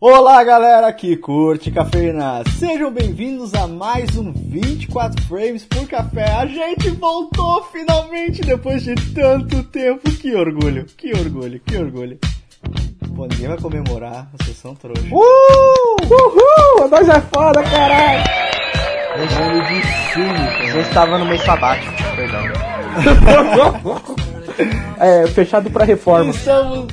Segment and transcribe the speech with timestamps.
[0.00, 6.22] Olá galera que curte cafeína, sejam bem-vindos a mais um 24 Frames por Café.
[6.34, 12.16] A gente voltou finalmente depois de tanto tempo, que orgulho, que orgulho, que orgulho.
[13.16, 15.02] Pô, ninguém vai comemorar, vocês são trouxa.
[15.10, 15.96] Uh!
[16.04, 16.88] Uhul!
[16.88, 18.22] Nós é foda, caralho!
[19.20, 22.44] Orgulho de filme, Você estava no mês sabático, perdão.
[25.00, 26.30] é, fechado pra reforma.
[26.30, 26.86] Estamos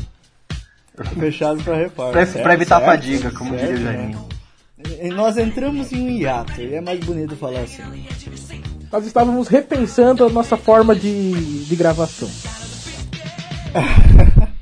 [1.04, 2.12] fechados pra reforma.
[2.12, 3.94] Pra, certo, pra evitar certo, fadiga, como certo, diria o né?
[3.94, 4.28] Janinho.
[5.02, 7.82] E Nós entramos em um hiato, e é mais bonito falar assim.
[8.92, 12.30] Nós estávamos repensando a nossa forma de, de gravação.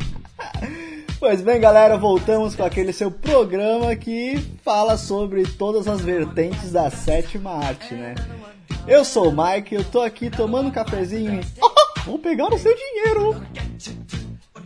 [1.23, 6.89] Pois bem, galera, voltamos com aquele seu programa que fala sobre todas as vertentes da
[6.89, 8.13] sétima arte, né?
[8.85, 12.05] Eu sou o Mike, eu tô aqui tomando um cafezinho e...
[12.05, 13.41] Vou pegar o seu dinheiro!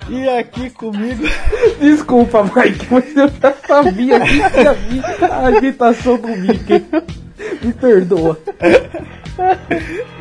[0.10, 1.24] E aqui comigo...
[1.80, 6.86] Desculpa, Mike, mas eu já sabia que ia vir a agitação do Mickey.
[7.62, 8.40] Me perdoa.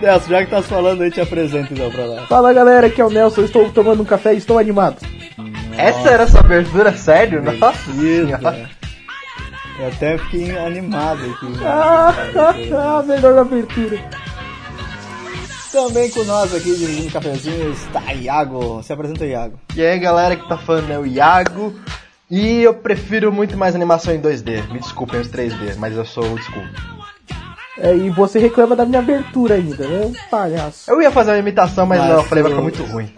[0.02, 2.26] Nelson, já que tá falando aí, te apresento então pra lá.
[2.26, 4.96] Fala galera, aqui é o Nelson, estou tomando um café e estou animado.
[5.76, 7.42] Essa era a sua abertura, sério?
[7.42, 8.50] Nossa Isso, senhora.
[8.50, 8.68] né?
[9.78, 11.46] Eu até fiquei animado aqui.
[11.46, 11.58] né?
[11.64, 13.98] Ah, melhor abertura.
[15.76, 18.82] Também com nós aqui, dirigindo o cafezinho, está Iago.
[18.82, 19.60] Se apresenta, Iago.
[19.76, 21.74] E aí, galera que tá falando é o Iago.
[22.30, 24.66] E eu prefiro muito mais animação em 2D.
[24.72, 26.64] Me desculpem os 3D, mas eu sou old school.
[27.78, 30.12] É, e você reclama da minha abertura ainda, né?
[30.30, 30.90] Palhaço.
[30.90, 33.14] Eu ia fazer uma imitação, mas, Mas não, eu falei, vai tu- ficar muito ruim.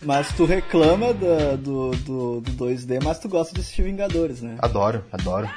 [0.00, 4.56] Mas tu reclama da- do, do, do 2D, mas tu gosta de assistir Vingadores, né?
[4.60, 5.50] Adoro, adoro.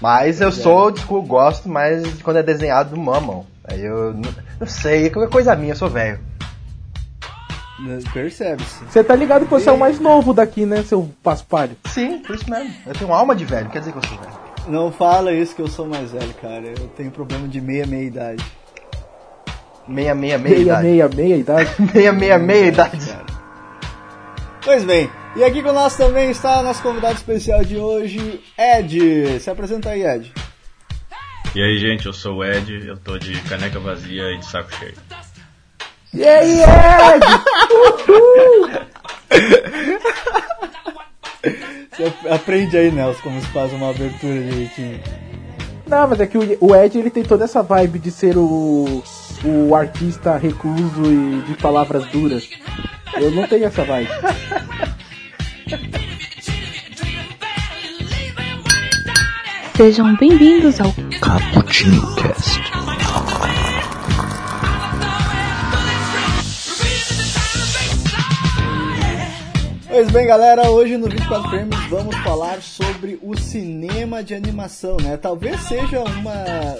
[0.00, 3.44] Mas eu sou school, gosto, mas quando é desenhado, mamam.
[3.70, 4.30] Aí eu não,
[4.60, 6.18] não sei, qualquer coisa minha, eu sou velho.
[8.12, 8.84] Percebe-se.
[8.84, 11.76] Você tá ligado que você é o mais novo daqui, né, seu paspalho?
[11.86, 12.72] Sim, por isso mesmo.
[12.84, 14.32] Eu tenho alma de velho, quer dizer que eu sou velho.
[14.66, 16.66] Não fala isso que eu sou mais velho, cara.
[16.66, 18.44] Eu tenho problema de meia, meia idade.
[19.86, 20.86] Meia, meia, meia, Meia, idade.
[20.86, 21.70] meia, meia idade.
[21.94, 23.06] Meia, meia, meia idade.
[23.06, 23.26] Cara.
[24.62, 29.40] Pois bem, e aqui com nós também está nosso convidado especial de hoje, Ed.
[29.40, 30.34] Se apresenta aí, Ed.
[31.54, 34.72] E aí, gente, eu sou o Ed, eu tô de caneca vazia e de saco
[34.74, 34.94] cheio.
[36.12, 37.26] E aí, Ed?
[41.90, 45.00] Você aprende aí, Nelson, como se faz uma abertura direitinho.
[45.86, 49.02] Não, mas é que o o Ed ele tem toda essa vibe de ser o,
[49.44, 52.46] o artista recluso e de palavras duras.
[53.14, 54.10] Eu não tenho essa vibe.
[59.78, 62.60] Sejam bem-vindos ao Cappuccino Cast.
[69.86, 75.16] Pois bem, galera, hoje no 24 Frames vamos falar sobre o cinema de animação, né?
[75.16, 76.34] Talvez seja uma,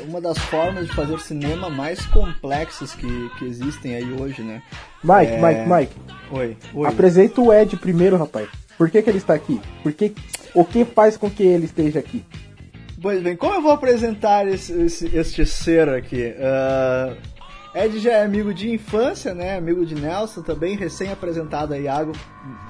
[0.09, 4.61] uma das formas de fazer cinema mais complexas que, que existem aí hoje, né?
[5.05, 5.41] Mike, É.
[5.41, 5.95] Mike, Mike.
[6.33, 6.89] Oi, oi.
[6.89, 8.49] Apresenta o Ed primeiro, rapaz.
[8.77, 9.61] Por que, que ele está aqui?
[9.85, 10.13] Por que,
[10.53, 12.25] o que faz com que ele esteja aqui?
[13.01, 16.35] Pois bem, como eu vou apresentar esse, esse- este ser aqui?
[16.41, 17.15] Ah,
[17.75, 19.57] Ed já é amigo de infância, né?
[19.57, 22.13] Amigo de Nelson também, recém-apresentado aí, Iago.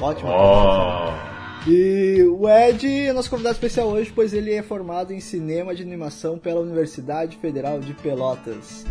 [0.01, 0.31] Ótimo.
[0.31, 1.39] Oh!
[1.71, 5.83] E o Ed é nosso convidado especial hoje, pois ele é formado em cinema de
[5.83, 8.85] animação pela Universidade Federal de Pelotas.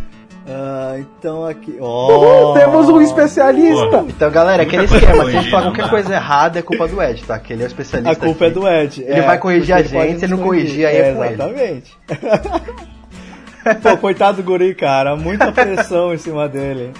[0.50, 1.75] Ah, então aqui.
[1.80, 2.53] Oh!
[2.58, 4.06] temos um especialista!
[4.08, 7.22] Então, galera, aquele esquema, se a gente falar qualquer coisa errada, é culpa do Ed,
[7.24, 7.38] tá?
[7.38, 8.12] Que ele é o especialista.
[8.12, 8.59] A culpa é aqui.
[8.59, 9.03] do Ed.
[9.06, 11.34] Ele vai corrigir a gente, se não corrigir, aí é com ele.
[11.34, 11.97] Exatamente.
[13.84, 15.16] Pô, coitado do guri, cara.
[15.18, 16.94] Muita pressão em cima dele.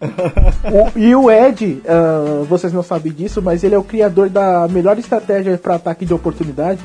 [0.00, 4.68] O- e o Ed, ah, vocês não sabem disso, mas ele é o criador da
[4.68, 6.82] melhor estratégia para ataque de oportunidade.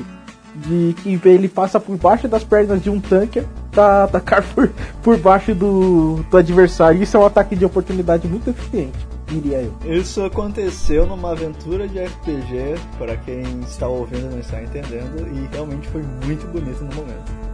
[0.56, 3.44] De que ele passa por baixo das pernas de um tanque
[3.78, 4.68] pra atacar por,
[5.04, 7.00] por baixo do, do adversário.
[7.00, 9.72] Isso é um ataque de oportunidade muito eficiente, diria eu.
[9.84, 15.54] Isso aconteceu numa aventura de RPG, para quem está ouvindo e não está entendendo, e
[15.54, 17.48] realmente foi muito bonito no momento.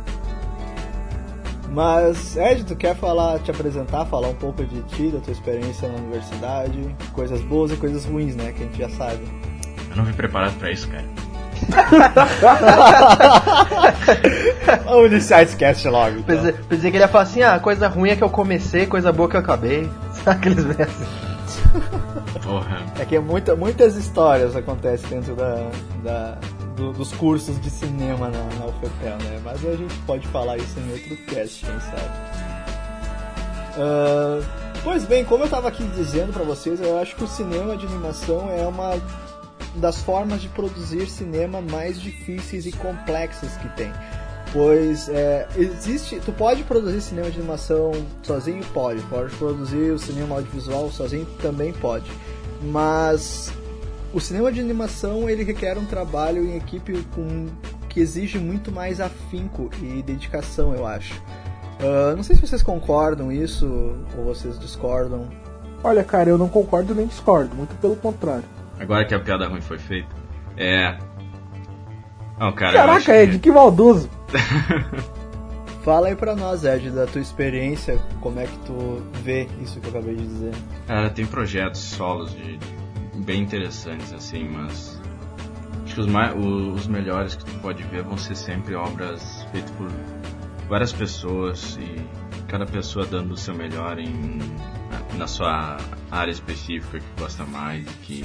[1.70, 5.88] Mas, Ed, tu quer falar, te apresentar, falar um pouco de ti, da tua experiência
[5.88, 9.24] na universidade, coisas boas e coisas ruins, né, que a gente já sabe.
[9.90, 11.04] Eu não vim preparado pra isso, cara.
[14.84, 16.18] Vamos iniciar esse cast logo.
[16.18, 16.36] então.
[16.36, 19.12] Pensei, pensei que ele ia falar assim, ah, coisa ruim é que eu comecei, coisa
[19.12, 19.88] boa que eu acabei.
[20.24, 21.04] Sabe aqueles assim?
[22.42, 22.82] Porra.
[22.98, 25.66] É que muita, muitas histórias acontecem dentro da,
[26.02, 26.38] da-
[26.76, 29.40] do- dos cursos de cinema na, na UFPEL, né?
[29.44, 32.10] Mas a gente pode falar isso em outro cast, quem sabe.
[33.78, 34.40] Ah,
[34.82, 37.86] pois bem, como eu estava aqui dizendo para vocês, eu acho que o cinema de
[37.86, 38.94] animação é uma
[39.76, 43.92] das formas de produzir cinema mais difíceis e complexas que tem.
[44.52, 46.20] Pois é, existe.
[46.20, 47.90] Tu pode produzir cinema de animação
[48.22, 48.64] sozinho?
[48.72, 49.02] Pode.
[49.02, 51.26] Pode produzir o cinema audiovisual sozinho?
[51.42, 52.10] Também pode.
[52.62, 53.52] Mas
[54.12, 57.48] o cinema de animação ele requer um trabalho em equipe com
[57.88, 61.14] que exige muito mais afinco e dedicação, eu acho.
[61.80, 63.66] Uh, não sei se vocês concordam isso
[64.16, 65.28] ou vocês discordam.
[65.82, 68.44] Olha, cara, eu não concordo nem discordo, muito pelo contrário.
[68.84, 70.14] Agora que a piada ruim foi feita.
[70.58, 70.98] É.
[72.38, 73.38] Não, cara, Caraca, Ed, que...
[73.38, 74.10] que maldoso!
[75.82, 79.86] Fala aí pra nós, Ed, da tua experiência, como é que tu vê isso que
[79.86, 80.52] eu acabei de dizer.
[80.86, 82.58] Cara, tem projetos solos de,
[83.24, 85.00] bem interessantes, assim, mas
[85.84, 89.70] acho que os, mais, os melhores que tu pode ver vão ser sempre obras feitas
[89.72, 89.88] por
[90.68, 92.06] várias pessoas e
[92.48, 94.38] cada pessoa dando o seu melhor em,
[95.16, 95.78] na sua
[96.10, 98.24] área específica que gosta mais e que,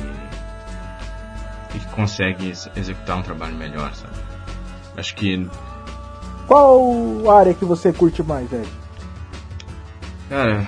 [1.76, 4.14] e que consegue executar um trabalho melhor, sabe?
[4.98, 5.50] Acho que.
[6.48, 8.68] Qual área que você curte mais, Ed?
[10.30, 10.68] Cara,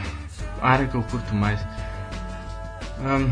[0.62, 1.60] a área que eu curto mais.
[3.00, 3.32] Um,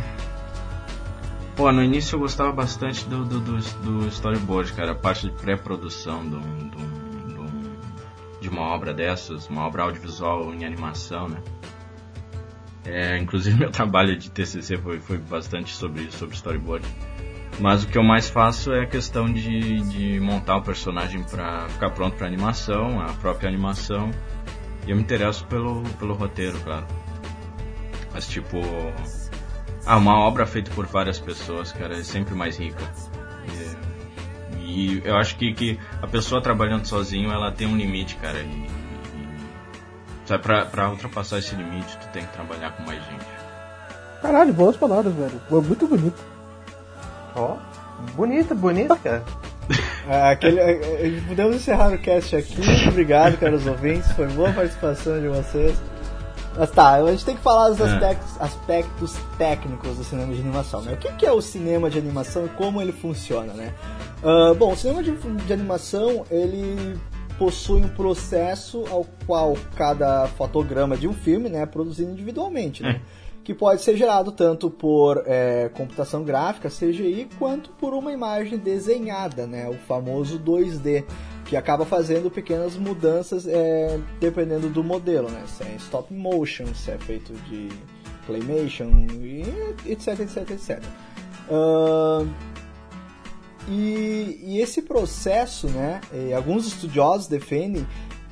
[1.55, 5.35] Pô, no início eu gostava bastante do, do, do, do storyboard, cara, a parte de
[5.35, 6.39] pré-produção do,
[8.39, 11.41] de uma obra dessas, uma obra audiovisual em animação, né?
[12.85, 16.87] É, inclusive meu trabalho de TCC foi, foi bastante sobre, sobre storyboard.
[17.59, 21.67] Mas o que eu mais faço é a questão de, de montar o personagem para
[21.67, 24.11] ficar pronto para animação, a própria animação.
[24.87, 26.87] E eu me interesso pelo, pelo roteiro, claro.
[28.13, 28.57] Mas tipo,
[29.85, 32.83] ah, uma obra feita por várias pessoas, cara, é sempre mais rica.
[34.57, 38.39] E, e eu acho que, que a pessoa trabalhando sozinho, ela tem um limite, cara.
[38.39, 38.67] E,
[40.31, 43.25] e pra, pra ultrapassar esse limite, tu tem que trabalhar com mais gente.
[44.21, 45.41] Caralho, boas palavras, velho.
[45.49, 46.38] Foi muito bonito.
[47.35, 49.23] Ó, oh, bonito, bonito, cara.
[50.07, 52.61] É, aquele, é, é, podemos encerrar o cast aqui.
[52.87, 54.11] Obrigado, caros ouvintes.
[54.13, 55.77] Foi boa participação de vocês.
[56.57, 57.83] Mas tá, a gente tem que falar dos é.
[57.83, 60.93] aspectos, aspectos técnicos do cinema de animação, né?
[60.93, 63.73] O que, que é o cinema de animação e como ele funciona, né?
[64.23, 66.99] Uh, bom, o cinema de, de animação, ele
[67.37, 72.99] possui um processo ao qual cada fotograma de um filme né, é produzido individualmente, né?
[73.43, 79.47] Que pode ser gerado tanto por é, computação gráfica, CGI, quanto por uma imagem desenhada,
[79.47, 79.67] né?
[79.67, 81.05] O famoso 2D
[81.45, 85.43] que acaba fazendo pequenas mudanças é, dependendo do modelo, né?
[85.47, 87.69] Se é stop motion, se é feito de
[88.27, 89.07] claymation,
[89.85, 90.83] etc, etc, etc.
[91.49, 92.29] Uh,
[93.67, 96.01] e, e, esse processo, né?
[96.35, 97.85] alguns estudiosos defendem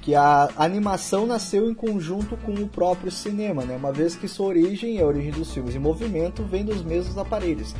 [0.07, 3.75] que a animação nasceu em conjunto com o próprio cinema, né?
[3.75, 7.75] Uma vez que sua origem, a origem dos filmes em movimento, vem dos mesmos aparelhos.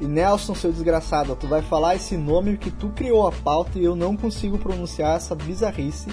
[0.00, 3.84] E Nelson, seu desgraçado, tu vai falar esse nome que tu criou a pauta e
[3.84, 6.08] eu não consigo pronunciar essa bizarrice.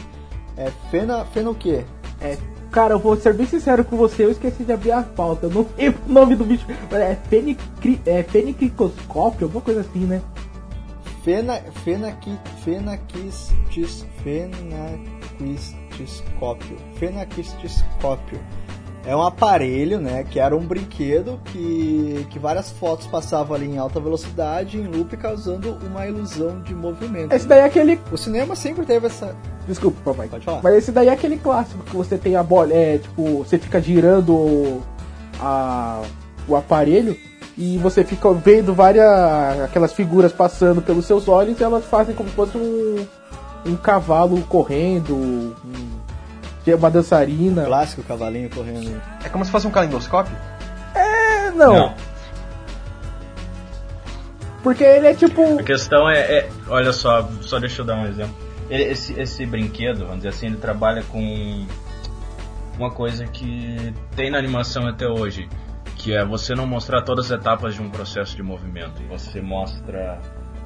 [0.57, 1.23] É Fena.
[1.25, 1.85] Fena o quê?
[2.19, 2.35] É.
[2.71, 5.45] Cara, eu vou ser bem sincero com você, eu esqueci de abrir a pauta.
[5.45, 6.65] Eu não lembro o nome do bicho.
[6.89, 10.19] É, fenicri, é fenicricoscópio, alguma coisa assim, né?
[11.23, 11.61] Fena.
[11.83, 12.37] Fenaquis.
[12.63, 14.05] Fenaquistis.
[14.23, 16.77] Fenaquistiscópio.
[16.95, 18.39] Fenaquistiscópio
[19.05, 23.77] é um aparelho, né, que era um brinquedo que, que várias fotos passavam ali em
[23.77, 27.33] alta velocidade, em loop, causando uma ilusão de movimento.
[27.33, 27.99] Esse daí é aquele...
[28.11, 29.35] O cinema sempre teve essa...
[29.67, 30.27] Desculpa, papai.
[30.27, 30.61] Pode falar.
[30.61, 33.81] Mas esse daí é aquele clássico que você tem a bola, é, tipo, você fica
[33.81, 34.81] girando
[35.39, 36.01] a,
[36.47, 37.17] o aparelho
[37.59, 39.05] e você fica vendo várias
[39.65, 43.05] aquelas figuras passando pelos seus olhos e elas fazem como se fosse um,
[43.65, 45.53] um cavalo correndo, um
[46.63, 47.65] que é uma dançarina.
[47.65, 49.01] Clássico cavalinho correndo.
[49.23, 50.33] É como se fosse um calendoscópio?
[50.95, 51.73] É, não.
[51.73, 51.95] não.
[54.63, 55.59] Porque ele é tipo.
[55.59, 58.35] A questão é, é, Olha só, só deixa eu dar um exemplo.
[58.69, 61.65] Esse, esse brinquedo, vamos dizer assim, ele trabalha com
[62.77, 65.49] uma coisa que tem na animação até hoje,
[65.99, 69.03] que é você não mostrar todas as etapas de um processo de movimento.
[69.09, 70.19] Você mostra,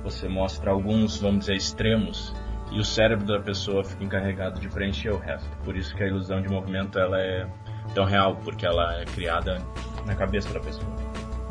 [0.04, 2.34] você mostra alguns, vamos dizer, extremos
[2.72, 5.50] e o cérebro da pessoa fica encarregado de preencher o resto.
[5.64, 7.48] Por isso que a ilusão de movimento ela é
[7.94, 9.58] tão real, porque ela é criada
[10.06, 10.88] na cabeça da pessoa.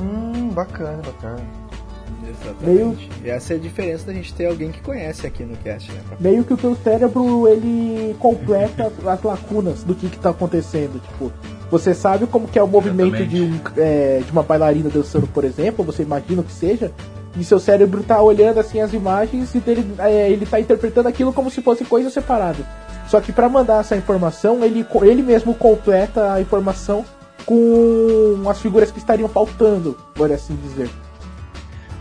[0.00, 1.42] Hum, bacana, bacana.
[2.28, 2.64] Exatamente.
[2.64, 2.98] Meio...
[3.24, 6.00] E essa é a diferença da gente ter alguém que conhece aqui no cast, né?
[6.20, 11.32] Meio que o teu cérebro, ele completa as lacunas do que que tá acontecendo, tipo...
[11.72, 15.42] Você sabe como que é o movimento de, um, é, de uma bailarina dançando, por
[15.42, 16.92] exemplo, você imagina que seja,
[17.34, 21.32] e seu cérebro tá olhando assim as imagens e ele, é, ele tá interpretando aquilo
[21.32, 22.58] como se fosse coisa separada.
[23.08, 27.06] Só que para mandar essa informação, ele, ele mesmo completa a informação
[27.46, 30.90] com as figuras que estariam faltando, por assim dizer.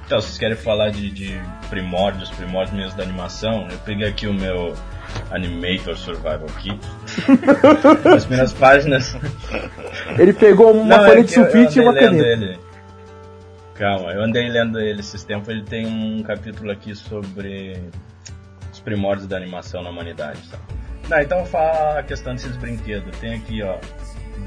[0.05, 3.69] Então, vocês querem falar de, de primórdios, primórdios mesmo da animação?
[3.71, 4.73] Eu peguei aqui o meu
[5.31, 6.77] Animator Survival Kit.
[8.15, 9.15] As primeiras páginas.
[10.17, 12.25] Ele pegou uma Não, folha é de sulfite e uma caneta.
[12.27, 12.59] Ele.
[13.75, 15.49] Calma, eu andei lendo ele esses tempos.
[15.49, 17.79] Ele tem um capítulo aqui sobre
[18.71, 20.39] os primórdios da animação na humanidade.
[20.47, 20.63] Sabe?
[21.09, 23.17] Não, então fala a questão desses brinquedos.
[23.19, 23.77] Tem aqui, ó,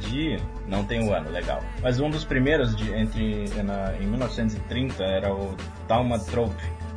[0.01, 0.37] de.
[0.69, 1.63] Não tem o ano, legal.
[1.83, 5.55] Mas um dos primeiros de entre na- em 1930 era o
[5.89, 6.55] Taumatrope,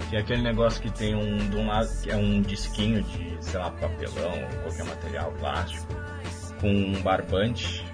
[0.09, 3.37] que é aquele negócio que tem um de um lado que é um disquinho de,
[3.41, 5.85] sei lá, papelão ou qualquer material plástico
[6.61, 7.85] com um barbante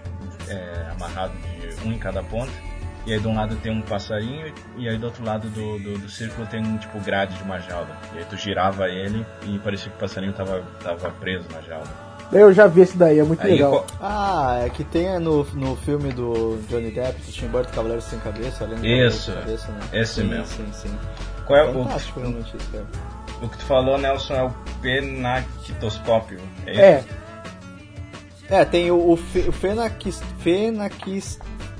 [0.47, 2.51] é, amarrado de um em cada ponta.
[3.05, 5.97] E aí de um lado tem um passarinho e aí do outro lado do, do,
[5.97, 7.97] do círculo tem um tipo grade de uma jaula.
[8.13, 12.13] E aí tu girava ele e parecia que o passarinho tava, tava preso na jaula.
[12.31, 13.71] Eu já vi esse daí, é muito Aí, legal.
[13.81, 18.01] co- Ah, é que tem no, no filme do Johnny Depp, do Tim Burton, Cavaleiro
[18.01, 19.79] Sem Cabeça, além do Isso, Cabeça, né?
[19.91, 20.45] esse sim, mesmo.
[20.45, 20.97] Sim, sim.
[21.45, 22.87] Qual é o, Fantástico, isso, cara.
[23.41, 26.39] o que tu falou, Nelson, é o penactoscópio.
[26.65, 26.77] É?
[26.77, 27.03] É,
[28.49, 29.51] É, tem o, o, fe, o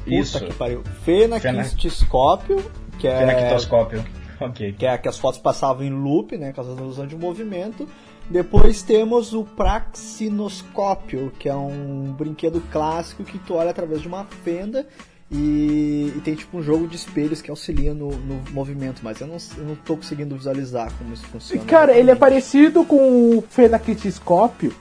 [0.05, 0.39] Isso.
[0.39, 0.83] que pariu.
[1.03, 3.19] Fenaquistiscópio, que é...
[3.19, 4.03] Penactoscópio.
[4.39, 4.73] Ok.
[4.73, 7.87] que é que as fotos passavam em loop, né, causando ilusão de movimento.
[8.29, 14.25] Depois temos o praxinoscópio, que é um brinquedo clássico que tu olha através de uma
[14.25, 14.85] fenda
[15.33, 19.27] e, e tem tipo um jogo de espelhos que auxilia no, no movimento, mas eu
[19.27, 21.65] não, eu não tô conseguindo visualizar como isso funciona.
[21.65, 24.73] Cara, ele é parecido com o Fenacritiscópio,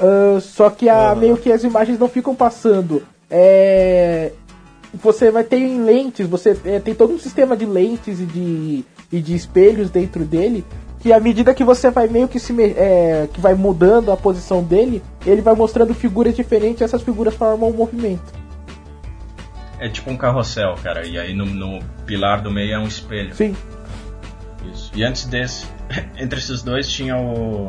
[0.00, 1.14] ah, só que a, Aham.
[1.16, 3.02] meio que as imagens não ficam passando.
[3.28, 4.32] É,
[4.94, 8.84] você vai ter em lentes, você é, tem todo um sistema de lentes e de,
[9.12, 10.64] e de espelhos dentro dele,
[10.98, 14.62] que à medida que você vai meio que se é, que vai mudando a posição
[14.62, 18.49] dele, ele vai mostrando figuras diferentes, e essas figuras formam um movimento.
[19.80, 21.06] É tipo um carrossel, cara.
[21.06, 23.34] E aí no, no pilar do meio é um espelho.
[23.34, 23.56] Sim.
[24.70, 24.92] Isso.
[24.94, 25.66] E antes desse,
[26.16, 27.68] entre esses dois tinha o.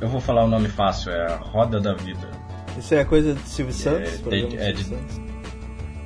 [0.00, 2.28] Eu vou falar o nome fácil, é a Roda da Vida.
[2.76, 4.20] Isso é coisa de Silvio Santos?
[4.30, 5.20] É, é de- Santos?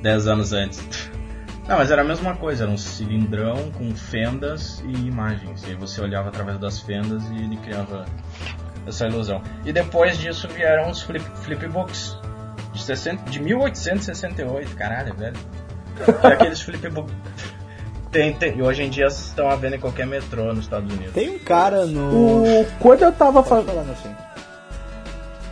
[0.01, 1.09] Dez anos antes.
[1.67, 5.63] Não, mas era a mesma coisa, era um cilindrão com fendas e imagens.
[5.63, 8.05] E aí você olhava através das fendas e ele criava
[8.85, 9.41] essa ilusão.
[9.65, 12.15] E depois disso vieram os flip, flipbooks.
[12.75, 15.35] De, 60, de 1868, caralho, velho.
[16.23, 17.13] E aqueles flipbooks.
[18.11, 21.13] Tem, tem, e hoje em dia estão à venda em qualquer metrô nos Estados Unidos.
[21.13, 22.43] Tem um cara no...
[22.43, 23.93] O, quando eu tava falando.
[23.97, 24.15] filho.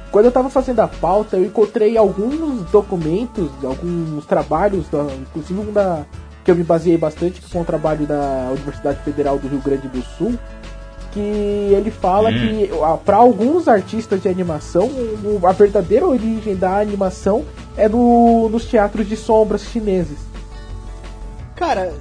[0.09, 5.73] Quando eu tava fazendo a pauta, eu encontrei alguns documentos, alguns trabalhos, da- inclusive um
[5.73, 6.05] da,
[6.45, 9.89] que eu me baseei bastante, que foi um trabalho da Universidade Federal do Rio Grande
[9.89, 10.39] do Sul,
[11.13, 12.33] que ele fala Hum.
[12.33, 12.69] que
[13.05, 17.45] para alguns artistas de animação, o- a verdadeira origem da animação
[17.77, 20.17] é no, nos teatros de sombras chineses.
[21.55, 21.93] Cara,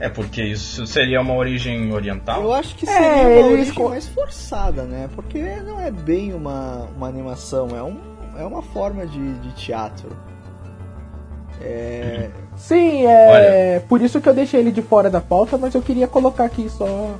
[0.00, 2.42] É porque isso seria uma origem oriental?
[2.42, 5.08] Eu acho que É, seria uma eles origem co- mais forçada, né?
[5.14, 7.96] Porque não é bem uma, uma animação, é, um,
[8.36, 10.08] é uma forma de, de teatro.
[11.60, 15.80] É, Sim, é por isso que eu deixei ele de fora da pauta, mas eu
[15.82, 17.14] queria colocar aqui só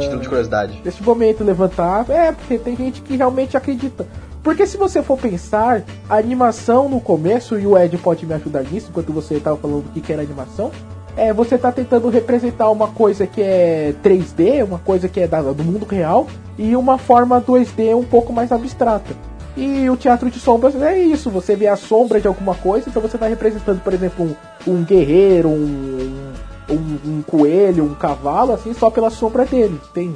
[0.00, 0.80] Título de curiosidade.
[0.84, 2.08] nesse momento levantar.
[2.10, 4.06] É, porque tem gente que realmente acredita.
[4.42, 8.62] Porque se você for pensar, a animação no começo, e o Ed pode me ajudar
[8.64, 10.70] nisso, enquanto você estava falando do que que era animação,
[11.16, 15.42] é você tá tentando representar uma coisa que é 3D, uma coisa que é da-
[15.42, 19.14] do mundo real, e uma forma 2D um pouco mais abstrata.
[19.56, 23.02] E o teatro de sombras é isso, você vê a sombra de alguma coisa, então
[23.02, 24.24] você tá representando, por exemplo,
[24.66, 26.32] um, um guerreiro, um,
[26.70, 30.14] um, um coelho, um cavalo, assim, só pela sombra dele, tem.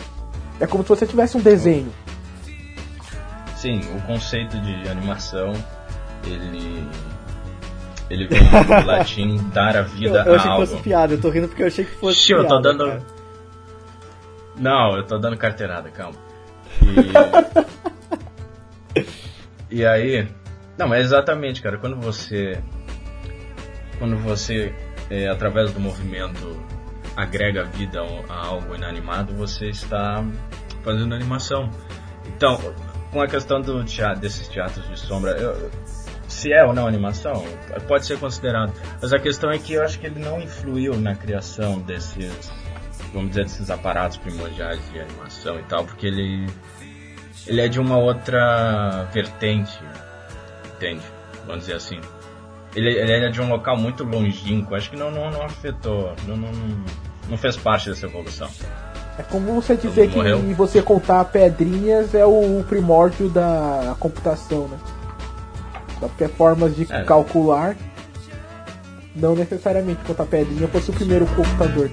[0.61, 1.93] É como se você tivesse um desenho.
[3.57, 5.53] Sim, o conceito de animação,
[6.25, 6.87] ele.
[8.11, 8.39] Ele vem
[8.83, 10.67] do latim dar a eu, vida eu a achei que algo.
[10.67, 12.63] fosse piada, eu tô rindo porque eu achei que fosse Xiu, eu piada.
[12.63, 12.87] tô dando.
[12.87, 13.03] cara.
[14.57, 16.17] Não, eu tô dando carteirada, calma.
[19.71, 19.75] E...
[19.79, 20.29] e aí.
[20.77, 22.61] Não, mas exatamente, cara, quando você.
[23.99, 24.75] Quando você,
[25.11, 26.61] é, através do movimento,
[27.17, 30.25] agrega vida a algo inanimado, você está
[30.83, 31.71] fazendo animação.
[32.27, 32.59] Então,
[33.13, 35.71] com a questão do teatro, desses teatros de sombra, eu-
[36.27, 37.45] se é ou não animação,
[37.87, 38.73] pode ser considerado.
[39.01, 42.51] Mas a questão é que eu acho que ele não influiu na criação desses,
[43.13, 46.47] vamos dizer, desses aparatos primordiais de animação e tal, porque ele,
[47.47, 49.79] ele é de uma outra vertente,
[50.75, 51.03] entende?
[51.47, 52.01] Vamos dizer assim.
[52.75, 56.37] Ele, ele é de um local muito longínquo, acho que não, não, não afetou, não,
[56.37, 56.51] não,
[57.29, 58.49] não, fez parte dessa evolução.
[59.17, 64.77] É como você dizer que você contar pedrinhas é o primórdio da computação, né?
[66.01, 67.05] Só porque é formas de É.
[67.05, 67.77] calcular,
[69.15, 71.89] não necessariamente contar pedrinha fosse o primeiro computador.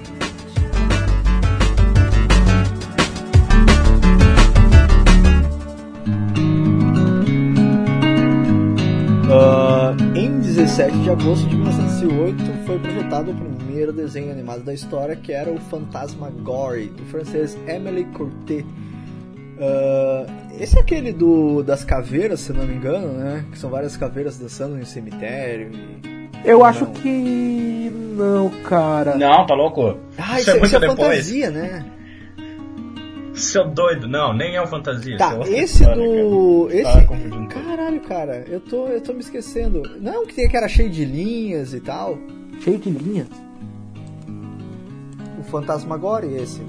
[10.52, 15.50] 7 de agosto de 1908 foi projetado o primeiro desenho animado da história, que era
[15.50, 18.62] o Fantasmagorie, do francês Emily Cortet.
[18.62, 20.30] Uh,
[20.60, 23.46] esse é aquele do, das caveiras, se não me engano, né?
[23.50, 25.70] Que são várias caveiras dançando em cemitério.
[25.72, 26.28] E...
[26.44, 26.66] Eu Não.
[26.66, 27.90] acho que.
[28.14, 29.16] Não, cara.
[29.16, 29.96] Não, tá louco?
[30.18, 30.98] Ah, isso, isso, é muito isso é depois.
[30.98, 31.84] fantasia, né?
[33.34, 34.06] Seu doido.
[34.06, 35.16] Não, nem é o fantasia.
[35.16, 36.68] Tá, é esse história, do.
[36.68, 36.80] cara.
[36.80, 37.06] Esse.
[37.06, 37.60] Tá.
[37.62, 39.82] Caralho, cara, eu tô, eu tô me esquecendo.
[40.00, 42.18] Não, que tem que era cheio de linhas e tal.
[42.60, 43.28] Cheio de linhas.
[45.38, 46.60] O Fantasmagorie, esse.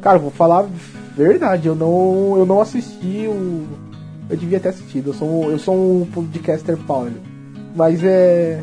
[0.00, 0.68] Cara, vou falar a
[1.16, 3.66] verdade, eu não, eu não assisti o.
[4.28, 7.12] Eu devia ter assistido, eu sou, um- eu sou um podcaster Paulo.
[7.74, 8.62] Mas é.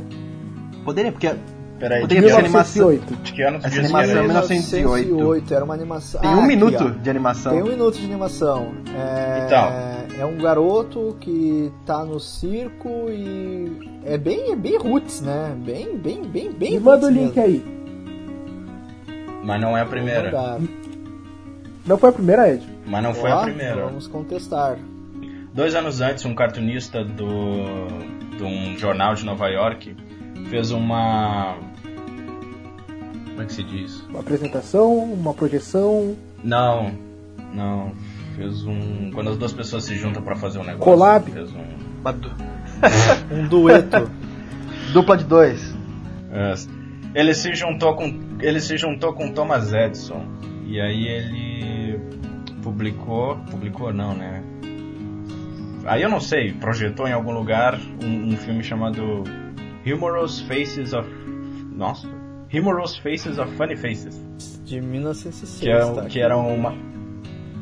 [0.86, 1.28] Poderia, porque
[1.80, 2.88] Peraí, de ser que ano- animação.
[2.90, 3.24] 1908.
[3.24, 4.28] de que ano Essa animação era é isso?
[4.28, 5.06] 1908.
[5.08, 6.22] 1908, era uma animação.
[6.22, 6.90] tem Ah, um aqui, minuto ó.
[7.02, 7.52] de animação.
[7.54, 8.72] Tem um minuto de animação.
[8.96, 10.20] É, Então.
[10.22, 15.56] é um garoto que tá no circo e é bem, é bem roots, né?
[15.66, 16.72] Bem, bem, bem, bem.
[16.74, 17.42] Me manda o link mesmo.
[17.44, 17.64] aí.
[19.44, 20.60] Mas não é a primeira.
[21.86, 22.64] Não foi a primeira, Ed?
[22.86, 23.86] Mas não foi Ó, a primeira.
[23.86, 24.78] Vamos contestar.
[25.54, 27.28] Dois anos antes, um cartunista do,
[28.38, 29.96] de um jornal de Nova York
[30.50, 31.56] fez uma.
[33.38, 34.04] Como é que se diz?
[34.10, 36.18] Uma apresentação, uma projeção.
[36.44, 36.92] Não,
[37.54, 37.92] não.
[38.36, 39.12] Fez um.
[39.12, 40.84] Quando as duas pessoas se juntam pra fazer um negócio.
[40.84, 41.30] Collab?
[41.30, 41.78] Fez um.
[43.32, 44.10] Um dueto.
[44.92, 45.76] dupla de dois.
[46.32, 46.56] É,
[47.14, 50.26] ele se juntou com ele se juntou com Thomas Edison
[50.66, 52.00] e aí ele
[52.64, 54.44] publicou publicou não né
[55.86, 59.24] aí eu não sei projetou em algum lugar um, um filme chamado
[59.86, 61.10] Humorous Faces of
[61.76, 62.17] nossa
[62.54, 64.20] Humorous Faces of Funny Faces
[64.64, 65.60] De 1906.
[65.60, 66.06] que, é, tá?
[66.06, 66.72] que era uma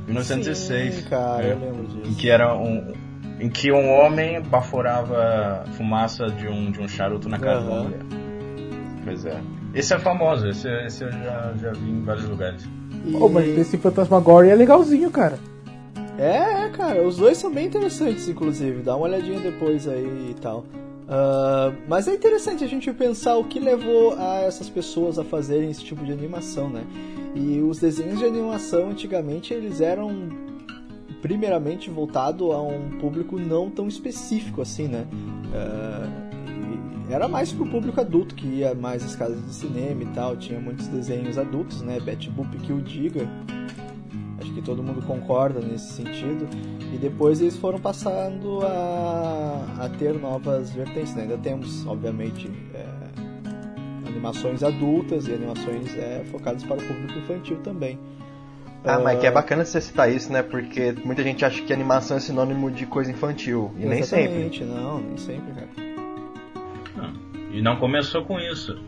[0.07, 2.15] 1906 Sim, cara, é, eu lembro em disso.
[2.17, 2.93] que era um
[3.39, 7.75] em que um homem baforava fumaça de um de um charuto na cara de uma
[7.75, 7.83] Aham.
[7.83, 7.99] mulher
[9.03, 9.39] Pois é.
[9.73, 12.63] Esse é famoso, esse, esse eu já, já vi em vários lugares.
[13.05, 15.37] E- Pô, mas esse Fantasmagoria é legalzinho, cara.
[16.17, 18.81] É, é, cara, os dois são bem interessantes, inclusive.
[18.81, 20.65] Dá uma olhadinha depois aí e tal.
[21.07, 25.69] Ah, mas é interessante a gente pensar o que levou a essas pessoas a fazerem
[25.69, 26.83] esse tipo de animação, né?
[27.35, 30.29] E os desenhos de animação antigamente eles eram
[31.21, 35.05] primeiramente voltado a um público não tão específico assim, né?
[37.07, 40.35] E era mais pro público adulto que ia mais às casas de cinema e tal.
[40.35, 41.99] Tinha muitos desenhos adultos, né?
[41.99, 43.27] Betty Boop que o diga.
[44.55, 46.47] Que todo mundo concorda nesse sentido.
[46.93, 51.13] E depois eles foram passando a, a ter novas vertentes.
[51.13, 51.23] Né?
[51.23, 52.85] Ainda temos, obviamente, é,
[54.07, 57.99] animações adultas e animações é, focadas para o público infantil também.
[58.85, 60.43] Ah, mas que é bacana você citar isso, né?
[60.43, 63.73] Porque muita gente acha que animação é sinônimo de coisa infantil.
[63.77, 64.25] E nem sempre.
[64.25, 65.69] Exatamente, não, nem sempre, cara.
[66.95, 67.51] Não.
[67.51, 68.79] E não começou com isso.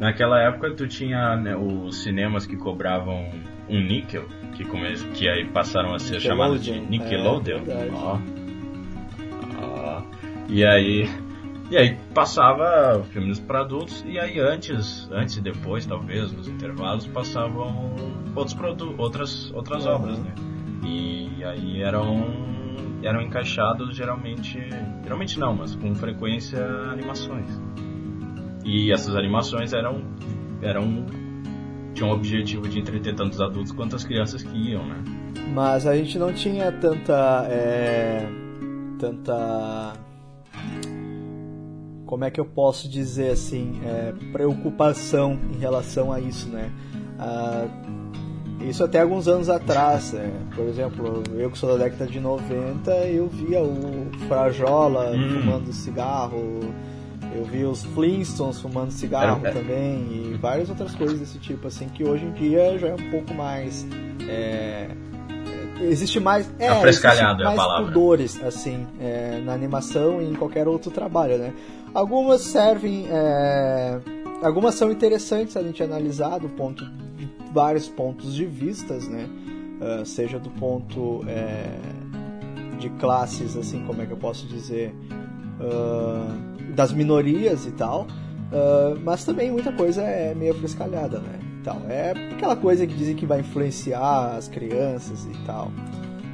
[0.00, 3.28] Naquela época tu tinha né, os cinemas que cobravam
[3.68, 4.24] um níquel,
[4.56, 4.96] que, come...
[5.14, 7.58] que aí passaram a ser chamados de Nickelodeon, Nickelodeon.
[7.58, 7.90] é, verdade.
[7.94, 8.18] Ó.
[9.62, 10.02] Ó.
[10.48, 11.08] E aí.
[11.70, 17.06] E aí passava filmes para adultos e aí antes, antes e depois, talvez, nos intervalos,
[17.06, 17.94] passavam
[18.34, 19.92] outros produ outras, outras Uhum.
[19.92, 20.34] obras, né?
[20.84, 22.26] E aí eram
[23.02, 24.58] eram encaixados geralmente,
[25.04, 26.58] geralmente não, mas com frequência
[26.90, 27.46] animações.
[28.64, 30.02] E essas animações eram
[30.62, 31.06] eram
[31.94, 34.96] tinham o objetivo de entreter tanto os adultos quanto as crianças que iam, né?
[35.52, 37.46] Mas a gente não tinha tanta.
[37.50, 38.26] é,
[38.98, 39.94] tanta.
[42.06, 43.80] Como é que eu posso dizer assim?
[43.84, 46.70] é, preocupação em relação a isso, né?
[47.18, 47.66] Ah,
[48.60, 50.30] isso até alguns anos atrás, né?
[50.54, 55.40] por exemplo, eu que sou da década de 90, eu via o Frajola Hum.
[55.40, 56.60] fumando cigarro,
[57.34, 59.50] eu via os Flintstones fumando cigarro é.
[59.50, 63.10] também e várias outras coisas desse tipo, assim, que hoje em dia já é um
[63.10, 63.86] pouco mais.
[64.28, 64.88] é,
[65.80, 66.50] é, existe mais.
[66.58, 67.86] É, Afrescalhado existe é a mais palavra.
[67.86, 71.52] pudores, assim, é, na animação e em qualquer outro trabalho, né?
[71.94, 73.06] Algumas servem.
[73.10, 73.98] é,
[74.42, 76.84] algumas são interessantes a gente analisar do ponto
[77.16, 79.28] de vários pontos de vistas, né?
[79.80, 81.70] Ah, seja do ponto é,
[82.78, 84.94] de classes, assim, como é que eu posso dizer,
[85.60, 86.36] ah,
[86.74, 88.06] das minorias e tal,
[88.52, 91.38] ah, mas também muita coisa é meio frescalhada, né?
[91.60, 95.70] Então, é aquela coisa que dizem que vai influenciar as crianças e tal.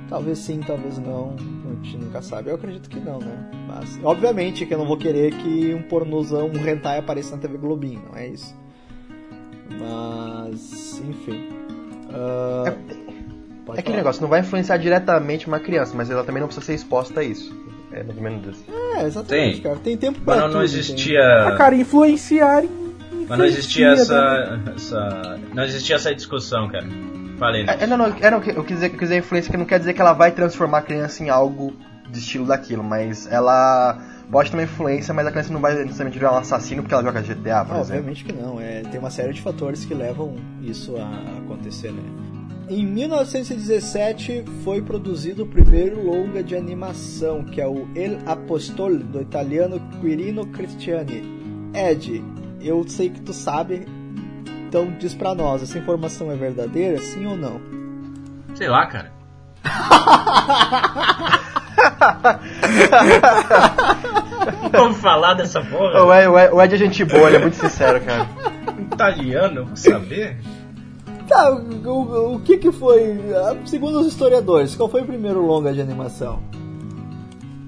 [0.08, 2.50] Talvez sim, talvez não, a gente nunca sabe.
[2.50, 3.50] Eu acredito que não, né?
[3.66, 7.58] Mas, obviamente que eu não vou querer que um pornozão, um hentai apareça na TV
[7.58, 8.54] Globinho, não é isso.
[9.68, 11.48] Mas, enfim.
[12.12, 12.72] Ah,
[13.64, 16.66] pode É aquele negócio, não vai influenciar diretamente uma criança, mas ela também não precisa
[16.66, 17.52] ser exposta a isso.
[17.92, 18.64] É mais ou menos isso.
[18.96, 19.62] É, exatamente, Tem.
[19.62, 19.76] cara.
[19.76, 21.20] Tem tempo pra Mas não, tudo, não existia.
[21.48, 22.64] Ah, cara, influenciar.
[23.28, 24.62] Mas não existia influencia, né?
[24.74, 25.40] essa, essa.
[25.54, 26.86] Não existia essa discussão, cara.
[27.38, 27.76] Falei, né?
[27.78, 29.64] É, é, não, não, é, não, eu quis dizer, eu quis dizer influência que não
[29.64, 31.74] quer dizer que ela vai transformar a criança em algo
[32.10, 33.98] de estilo daquilo, mas ela
[34.30, 37.02] pode ter uma influência, mas a criança não vai necessariamente virar um assassino porque ela
[37.02, 37.80] joga GTA, por Ah, exemplo.
[37.80, 38.60] obviamente que não.
[38.60, 42.02] É, tem uma série de fatores que levam isso a acontecer, né?
[42.68, 49.20] Em 1917 foi produzido o primeiro longa de animação, que é o El Apostol, do
[49.20, 51.22] italiano Quirino Cristiani.
[51.72, 52.24] Ed,
[52.60, 53.86] eu sei que tu sabe,
[54.66, 57.60] então diz pra nós, essa informação é verdadeira, sim ou não?
[58.54, 59.12] Sei lá, cara.
[64.72, 66.02] Vamos falar dessa porra?
[66.04, 68.26] O Ed, o Ed- o Ed é gente boa, ele é muito sincero, cara.
[68.92, 70.36] Italiano, eu vou saber?
[71.28, 75.72] Tá, o, o- que que foi, ah, segundo os historiadores, qual foi o primeiro longa
[75.72, 76.40] de animação?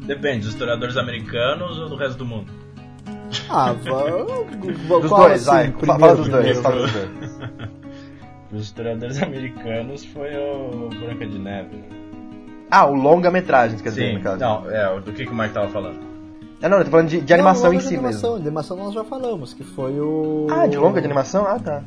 [0.06, 2.50] Depende, dos historiadores americanos ou do resto do mundo?
[3.50, 5.70] Ah, va- Dos qual, dois, assim, vai.
[5.72, 7.08] primeiro, Fala dos dois, fala dos dois.
[8.50, 11.76] Dos historiadores americanos foi o Branca de Neve.
[11.76, 11.82] né?
[12.70, 14.40] Ah, o longa-metragem, quer dizer, Sim, no caso.
[14.40, 15.98] não, é, do que, que o Mike tava falando?
[16.62, 18.30] É, não, eu tô falando de, de Não, animação em de si animação.
[18.30, 18.42] mesmo.
[18.42, 20.46] De animação nós já falamos, que foi o...
[20.50, 21.46] Ah, de longa de animação?
[21.46, 21.82] Ah, tá.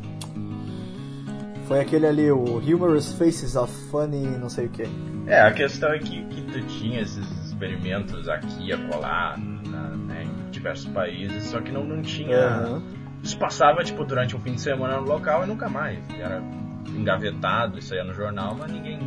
[1.72, 4.84] Foi aquele ali, o Humorous Faces of Funny não sei o que.
[5.26, 10.26] É, a questão é que, que tu tinha esses experimentos aqui e acolá, na, né,
[10.26, 12.82] em diversos países, só que não, não tinha...
[13.24, 15.98] Isso passava, tipo, durante um fim de semana no local e nunca mais.
[16.20, 16.44] Era
[16.90, 19.00] engavetado, isso ia no jornal, mas ninguém...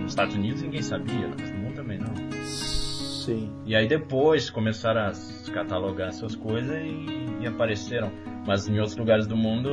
[0.00, 2.14] Nos Estados Unidos ninguém sabia, no mundo também não.
[2.46, 3.52] Sim.
[3.66, 5.12] E aí depois começaram a
[5.52, 8.10] catalogar essas coisas e, e apareceram.
[8.46, 9.68] Mas em outros lugares do mundo,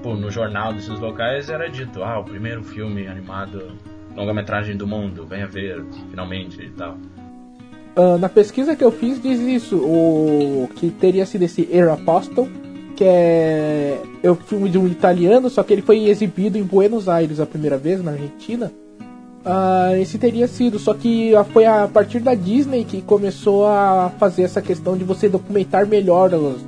[0.00, 3.72] tipo, no jornal desses locais era dito, ah, o primeiro filme animado,
[4.16, 6.96] longa-metragem do mundo, venha ver, finalmente e tal.
[7.94, 12.48] Ah, na pesquisa que eu fiz diz isso, o que teria sido esse Air Apostle,
[12.96, 17.08] que é, é o filme de um italiano, só que ele foi exibido em Buenos
[17.08, 18.72] Aires a primeira vez, na Argentina.
[19.44, 24.42] Ah, esse teria sido, só que foi a partir da Disney que começou a fazer
[24.42, 26.62] essa questão de você documentar melhor os,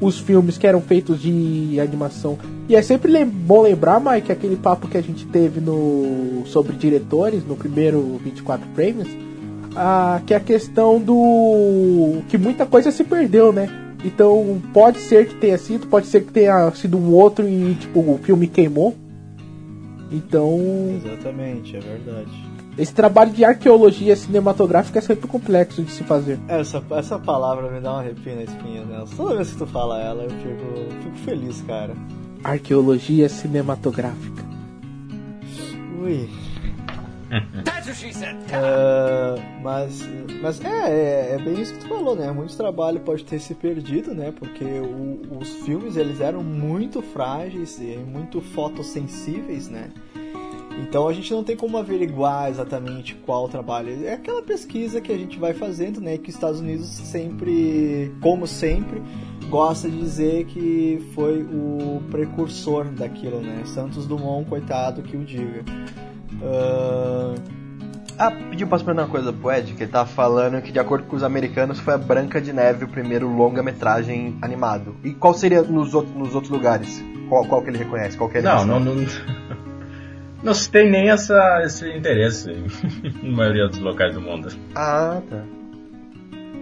[0.00, 2.38] os filmes que eram feitos de animação.
[2.68, 7.44] E é sempre bom lembrar, Mike, aquele papo que a gente teve no sobre diretores,
[7.44, 9.08] no primeiro 24 Frames,
[9.76, 12.22] ah, que é a questão do.
[12.28, 13.68] que muita coisa se perdeu, né?
[14.04, 18.00] Então pode ser que tenha sido, pode ser que tenha sido um outro e tipo
[18.00, 18.94] o filme queimou.
[20.10, 20.58] Então
[21.04, 22.49] Exatamente, é verdade.
[22.80, 26.38] Esse trabalho de arqueologia cinematográfica é sempre complexo de se fazer.
[26.48, 29.16] Essa, essa palavra me dá um arrepio na espinha, Nelson.
[29.16, 31.94] Toda vez que tu fala ela, eu fico, fico feliz, cara.
[32.42, 34.44] Arqueologia cinematográfica.
[36.02, 36.28] Ui.
[38.52, 40.08] Ah, mas
[40.42, 42.30] mas é, é, é bem isso que tu falou, né?
[42.32, 44.32] Muito trabalho pode ter se perdido, né?
[44.36, 49.90] Porque o- os filmes eles eram muito frágeis e muito fotossensíveis, né?
[50.80, 54.04] Então a gente não tem como averiguar exatamente qual trabalho.
[54.04, 56.16] É aquela pesquisa que a gente vai fazendo, né?
[56.16, 59.02] Que os Estados Unidos sempre, como sempre,
[59.48, 63.62] gosta de dizer que foi o precursor daquilo, né?
[63.66, 65.64] Santos Dumont, coitado, que o diga.
[66.42, 67.34] Ah,
[68.18, 71.06] Ah, pediu posso perguntar uma coisa pro Ed, que ele tava falando que de acordo
[71.06, 74.94] com os americanos foi a Branca de Neve o primeiro longa-metragem animado.
[75.02, 77.02] E qual seria nos outros, nos outros lugares?
[77.30, 78.18] Qual, qual que ele reconhece?
[78.18, 78.94] Qual que é Não, não, não,
[80.42, 82.50] não se tem nem essa, esse interesse
[83.22, 84.48] na maioria dos locais do mundo.
[84.74, 85.42] Ah, tá.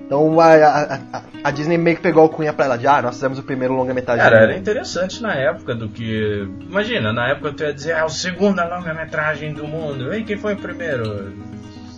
[0.06, 3.16] Então a, a, a- Disney meio que pegou o cunha pra ela de, ah, nós
[3.16, 4.24] fizemos o primeiro longa-metragem.
[4.24, 6.48] Cara, era interessante na época do que.
[6.62, 10.14] Imagina, na época tu ia dizer, ah, o segunda longa-metragem do mundo.
[10.14, 11.34] E quem foi o primeiro?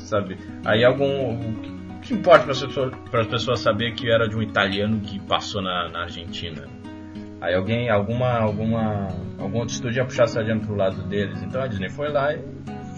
[0.05, 0.37] Sabe?
[0.65, 1.35] Aí algum.
[1.35, 2.93] O que importa para as pessoas,
[3.29, 6.65] pessoas saber que era de um italiano que passou na, na Argentina?
[7.41, 11.43] Aí alguém, alguma, alguma, algum outro estúdio ia puxar sardinha pro lado deles.
[11.43, 12.41] Então a Disney foi lá e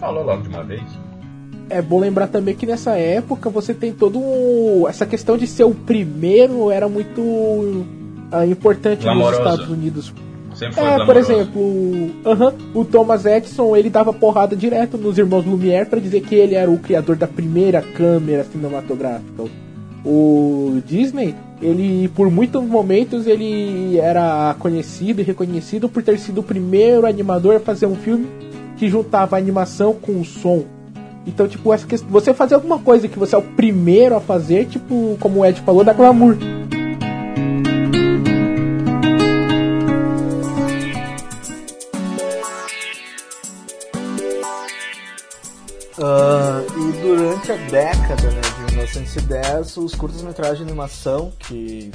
[0.01, 0.83] falou logo de uma vez.
[1.71, 4.87] É bom lembrar também que nessa época você tem todo um.
[4.89, 7.87] Essa questão de ser o primeiro era muito
[8.33, 9.33] ah, importante nos.
[9.33, 10.13] Estados Unidos.
[10.55, 15.47] Sempre foi É, por exemplo, aham, o Thomas Edison ele dava porrada direto nos irmãos
[15.47, 19.45] Lumière para dizer que ele era o criador da primeira câmera cinematográfica.
[20.05, 26.43] O Disney, ele por muitos momentos ele era conhecido e reconhecido por ter sido o
[26.43, 28.27] primeiro animador a fazer um filme
[28.77, 30.65] que juntava animação com o som.
[31.25, 34.67] Então, tipo, essa questão, você fazer alguma coisa que você é o primeiro a fazer,
[34.67, 36.37] tipo, como o Ed falou, da glamour.
[46.05, 51.93] Ah, e durante a década né, de 1910, os curtas-metragens de animação, que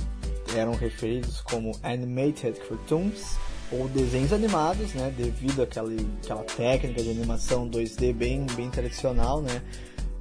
[0.55, 3.35] eram referidos como animated cartoons,
[3.69, 5.89] ou desenhos animados, né, devido àquela,
[6.23, 9.61] àquela técnica de animação 2D bem, bem tradicional, né,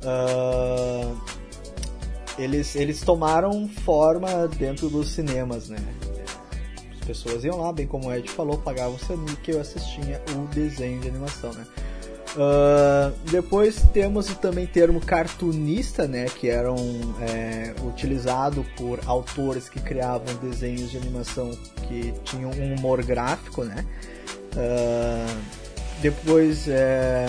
[0.03, 1.15] ah,
[2.37, 5.79] eles, eles tomaram forma dentro dos cinemas, né,
[6.93, 10.49] as pessoas iam lá, bem como o Ed falou, pagavam seu níquel e assistia o
[10.53, 11.65] desenho de animação, né.
[12.37, 16.77] Uh, depois temos também o termo cartunista, né, que eram
[17.19, 21.51] é, utilizado por autores que criavam desenhos de animação
[21.89, 23.87] que tinham um humor gráfico, né.
[24.53, 25.41] Uh,
[26.03, 27.27] depois é,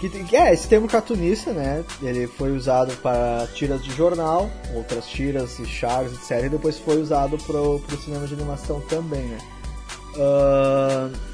[0.00, 5.56] que, é, esse termo cartunista, né, ele foi usado para tiras de jornal, outras tiras
[5.60, 6.46] e chars, etc.
[6.46, 9.38] E depois foi usado para o cinema de animação também, né.
[10.16, 11.27] Uh,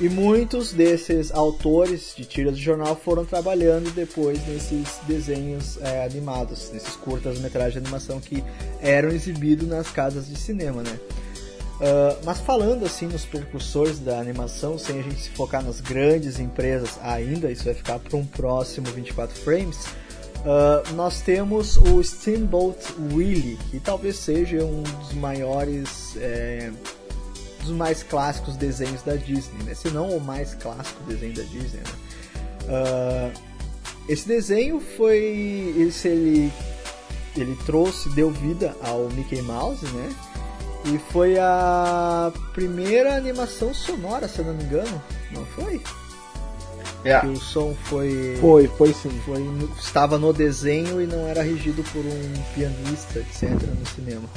[0.00, 6.70] e muitos desses autores de tiras de jornal foram trabalhando depois nesses desenhos é, animados,
[6.72, 8.42] nesses curtas-metragens de animação que
[8.80, 10.98] eram exibidos nas casas de cinema, né?
[11.74, 16.38] Uh, mas falando assim nos percussores da animação, sem a gente se focar nas grandes
[16.38, 19.84] empresas ainda, isso vai ficar para um próximo 24 frames.
[20.44, 22.78] Uh, nós temos o Steamboat
[23.12, 26.70] Willie, que talvez seja um dos maiores é,
[27.64, 29.74] dos mais clássicos desenhos da Disney, né?
[29.74, 31.92] Se não o mais clássico desenho da Disney, né?
[32.64, 33.40] Uh,
[34.08, 36.52] esse desenho foi esse ele
[37.36, 40.14] ele trouxe deu vida ao Mickey Mouse, né?
[40.86, 45.80] E foi a primeira animação sonora, se eu não me engano, não foi?
[47.04, 47.26] Yeah.
[47.26, 49.10] Que o som foi Foi, foi sim.
[49.24, 49.42] foi
[49.78, 54.28] estava no desenho e não era regido por um pianista, etc, no cinema.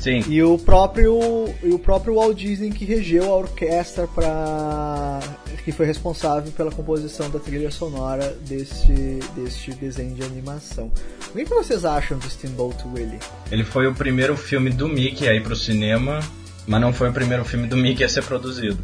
[0.00, 0.24] Sim.
[0.28, 1.18] E o próprio
[1.62, 5.20] e o próprio Walt Disney que regeu a orquestra para
[5.64, 10.90] que foi responsável pela composição da trilha sonora deste deste desenho de animação.
[11.32, 13.20] O que, vocês acham do Steamboat Willie?
[13.52, 16.18] Ele foi o primeiro filme do Mickey a ir pro cinema,
[16.66, 18.78] mas não foi o primeiro filme do Mickey a ser produzido.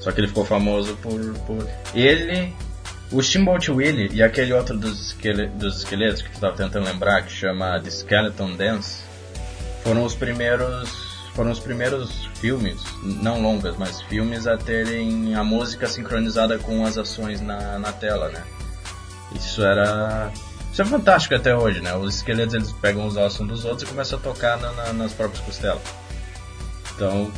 [0.00, 1.20] Só que ele ficou famoso por.
[1.46, 1.68] por...
[1.94, 2.52] Ele,
[3.12, 5.46] o Steamboat Willie e aquele outro dos, esquele...
[5.46, 9.03] dos esqueletos que tu estava tentando lembrar, que chama The Skeleton Dance,
[9.84, 11.14] foram os primeiros.
[11.34, 16.96] Foram os primeiros filmes, não longas, mas filmes a terem a música sincronizada com as
[16.96, 18.44] ações na, na tela, né?
[19.34, 20.30] Isso era.
[20.72, 21.92] Isso é fantástico até hoje, né?
[21.96, 24.92] Os esqueletos eles pegam os ossos um dos outros e começam a tocar na, na,
[24.92, 25.82] nas próprias costelas.
[26.94, 27.32] Então,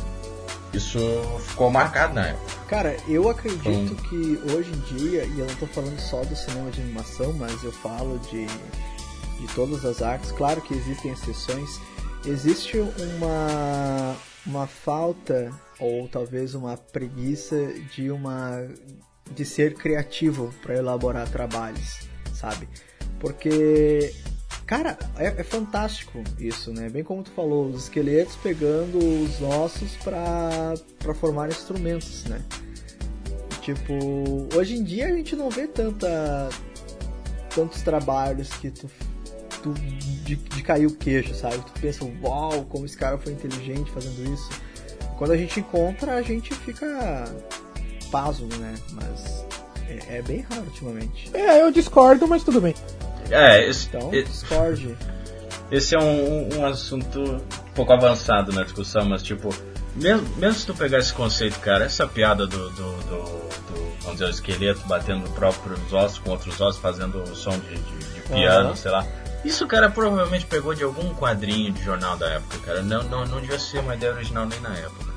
[0.73, 0.99] isso
[1.47, 2.51] ficou marcado na época.
[2.67, 3.95] Cara, eu acredito Hum.
[4.09, 7.63] que hoje em dia, e eu não tô falando só do cinema de animação, mas
[7.63, 11.79] eu falo de, de todas as artes, claro que existem exceções,
[12.25, 17.55] existe uma, uma falta, ou talvez uma preguiça
[17.93, 18.67] de uma
[19.31, 21.99] de ser criativo para elaborar trabalhos,
[22.33, 22.67] sabe?
[23.19, 24.13] Porque
[24.67, 26.89] Cara, é, é fantástico isso, né?
[26.89, 32.43] Bem como tu falou, os esqueletos pegando os ossos pra, pra formar instrumentos, né?
[33.61, 33.93] Tipo,
[34.53, 36.49] hoje em dia a gente não vê tanta
[37.55, 38.89] tantos trabalhos que tu,
[39.73, 39.81] tu
[40.23, 41.55] de, de cair o queixo, sabe?
[41.57, 44.49] Tu pensa, uau, como esse cara foi inteligente fazendo isso.
[45.17, 47.25] Quando a gente encontra, a gente fica
[48.11, 48.75] pasmo, né?
[48.93, 49.45] Mas
[49.87, 51.29] é, é bem raro ultimamente.
[51.33, 52.75] É, eu discordo, mas tudo bem.
[53.29, 54.95] É, esse, Então, e- Discord.
[55.71, 59.49] esse é um, um assunto um pouco avançado na discussão, mas tipo,
[59.95, 64.13] mesmo, mesmo se tu pegar esse conceito, cara, essa piada do, do, do, do, vamos
[64.19, 68.21] dizer, o esqueleto batendo próprios ossos com outros ossos, fazendo o som de, de, de
[68.29, 68.75] piano, Aham.
[68.75, 69.05] sei lá.
[69.47, 72.81] Isso, cara, provavelmente pegou de algum quadrinho de jornal da época, cara.
[72.81, 75.07] Não, não, não devia ser uma ideia original nem na época.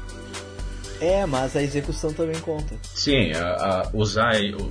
[1.01, 2.75] É, mas a execução também conta.
[2.95, 3.47] Sim, a,
[3.85, 4.71] a usar, o-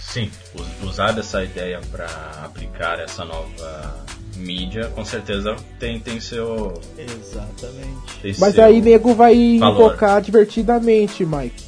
[0.00, 2.06] sim, us- usar dessa ideia para
[2.44, 4.04] aplicar essa nova
[4.36, 6.80] mídia, com certeza tem, tem seu.
[6.96, 8.20] Exatamente.
[8.22, 9.80] Tem Mas seu aí nego vai valor.
[9.90, 11.64] invocar divertidamente, Mike.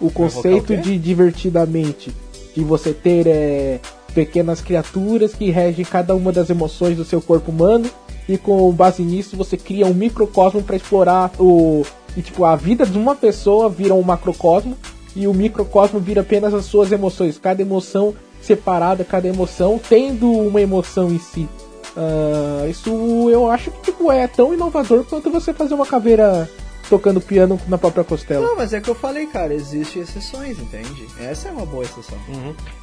[0.00, 2.12] O conceito o de divertidamente,
[2.56, 7.50] de você ter é, pequenas criaturas que regem cada uma das emoções do seu corpo
[7.50, 7.88] humano
[8.28, 11.84] e com base nisso você cria um microcosmo para explorar o
[12.16, 14.76] e tipo a vida de uma pessoa vira um macrocosmo
[15.14, 20.60] e o microcosmo vira apenas as suas emoções, cada emoção separada, cada emoção tendo uma
[20.60, 21.48] emoção em si.
[21.96, 22.90] Ah, isso
[23.30, 26.48] eu acho que tipo, é tão inovador quanto você fazer uma caveira
[26.90, 28.44] tocando piano na própria costela.
[28.46, 31.06] Não, mas é que eu falei, cara, existem exceções, entende?
[31.20, 32.18] Essa é uma boa exceção.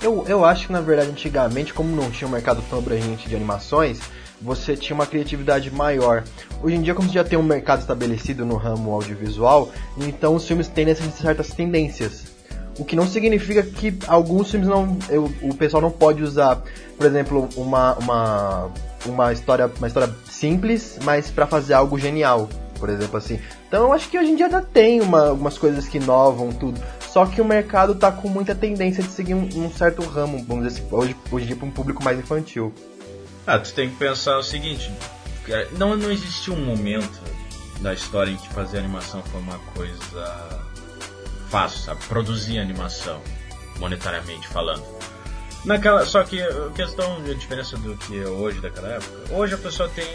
[0.02, 3.36] Eu, eu acho que na verdade antigamente, como não tinha um mercado tão abrangente de
[3.36, 4.00] animações,
[4.42, 6.24] você tinha uma criatividade maior.
[6.64, 10.48] Hoje em dia, como você já tem um mercado estabelecido no ramo audiovisual, então os
[10.48, 12.24] filmes tendem a seguir certas tendências.
[12.80, 14.98] O que não significa que alguns filmes não.
[15.10, 16.62] eu- o pessoal não pode usar,
[16.96, 18.70] por exemplo, uma, uma,
[19.06, 22.48] uma, história, uma história simples, mas pra fazer algo genial.
[22.80, 23.40] Por exemplo, assim.
[23.68, 26.80] Então eu acho que hoje em dia ainda tem uma, algumas coisas que inovam tudo.
[27.10, 30.68] Só que o mercado tá com muita tendência de seguir um, um certo ramo, vamos
[30.68, 32.74] dizer assim, hoje, hoje em dia pra um público mais infantil.
[33.46, 34.92] Ah, tu tem que pensar o seguinte:
[35.46, 37.20] cara, não, não existiu um momento
[37.82, 40.62] da história em que fazer animação foi uma coisa
[41.50, 42.04] fácil, sabe?
[42.06, 43.22] Produzir animação,
[43.80, 44.84] monetariamente falando.
[45.66, 49.58] Naquela, só que a questão, a diferença do que é hoje daquela época, hoje a
[49.58, 50.08] pessoa tem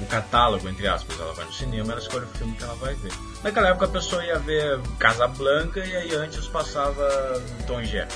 [0.00, 2.94] um catálogo, entre aspas, ela vai no cinema, ela escolhe o filme que ela vai
[2.94, 3.12] ver.
[3.42, 8.08] Naquela época a pessoa ia ver Casablanca e aí antes passava Tom e Jerry,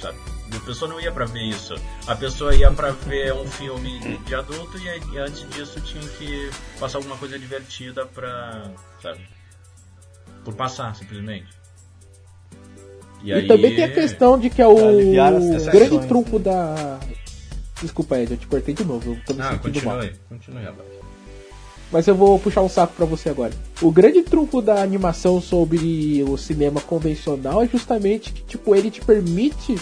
[0.00, 0.18] sabe?
[0.52, 1.74] E a pessoa não ia pra ver isso.
[2.06, 6.02] A pessoa ia pra ver um filme de, adulto e, aí, e antes disso tinha
[6.08, 8.70] que passar alguma coisa divertida pra,
[9.02, 9.20] sabe?
[10.44, 11.46] Por passar, simplesmente.
[13.22, 14.74] E, também tem a questão de que é o
[15.70, 16.98] grande trunfo da.
[17.82, 19.96] Desculpa, Ed, eu te cortei de novo, eu tô me Ah, sentindo mal.
[19.96, 20.88] continue, continue, rapaz.
[21.90, 23.52] Mas eu vou puxar um saco pra você agora.
[23.80, 29.00] O grande trunfo da animação sobre o cinema convencional é justamente que, tipo, ele te
[29.00, 29.76] permite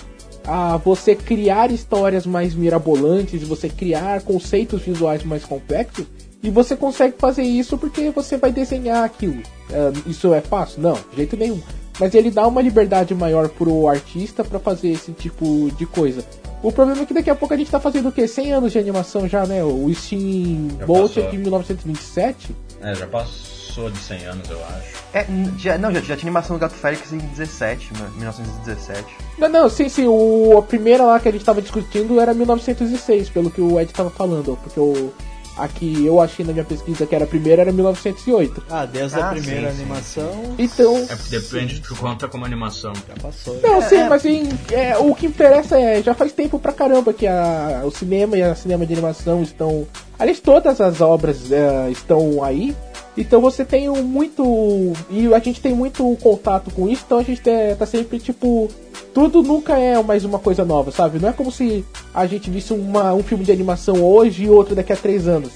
[0.47, 6.07] a você criar histórias mais mirabolantes, você criar conceitos visuais mais complexos,
[6.43, 9.43] e você consegue fazer isso porque você vai desenhar aquilo.
[9.73, 10.81] Ah, isso é fácil?
[10.81, 11.61] Não, de jeito nenhum.
[11.99, 16.25] Mas ele dá uma liberdade maior pro artista pra fazer esse tipo de coisa.
[16.63, 18.27] O problema é que daqui a pouco a gente tá fazendo o quê?
[18.27, 19.63] 100 anos de animação já, né?
[19.63, 22.57] O Steam Já Bolt é de 1927.
[22.83, 24.97] É, já passou de 100 anos, eu acho.
[25.15, 25.27] É,
[25.59, 29.05] já, não, já, já tinha animação do Gato Félix em 17, né, 1917.
[29.39, 30.07] Não, não, sim, sim.
[30.07, 33.93] O, a primeira lá que a gente tava discutindo era 1906, pelo que o Ed
[33.93, 34.59] tava falando.
[34.63, 35.13] Porque o,
[35.57, 38.63] a que eu achei na minha pesquisa que era a primeira era 1908.
[38.71, 40.97] Ah, desde a Ah, primeira sim, sim, animação Então.
[41.09, 42.93] É porque depende, tu conta como animação.
[43.09, 43.59] já passou.
[43.63, 44.09] Não, sim, é.
[44.09, 47.91] mas assim, é, o que interessa é, já faz tempo pra caramba que a, o
[47.91, 49.87] cinema e a cinema de animação estão.
[50.19, 52.75] Aliás, todas as obras é, estão aí.
[53.17, 54.93] Então você tem um muito.
[55.11, 58.69] E a gente tem muito contato com isso, então a gente tá, tá sempre tipo.
[59.15, 61.19] Tudo nunca é mais uma coisa nova, sabe?
[61.19, 64.75] Não é como se a gente visse uma, um filme de animação hoje e outro
[64.75, 65.53] daqui a três anos.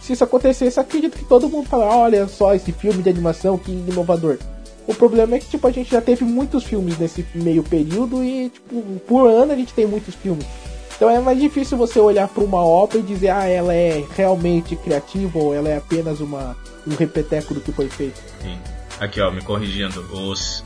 [0.00, 3.70] Se isso acontecesse, acredito que todo mundo fala, olha só esse filme de animação, que
[3.70, 4.38] inovador.
[4.86, 8.48] O problema é que, tipo, a gente já teve muitos filmes nesse meio período e,
[8.48, 10.44] tipo, por ano a gente tem muitos filmes.
[10.96, 14.76] Então é mais difícil você olhar para uma obra e dizer, ah, ela é realmente
[14.76, 18.20] criativa ou ela é apenas uma, um repeteco do que foi feito.
[18.42, 18.58] Sim.
[19.00, 20.00] Aqui, ó, me corrigindo.
[20.12, 20.62] Os...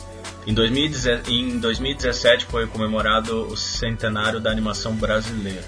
[0.46, 5.64] Em, 2017, em 2017 foi comemorado o centenário da animação brasileira.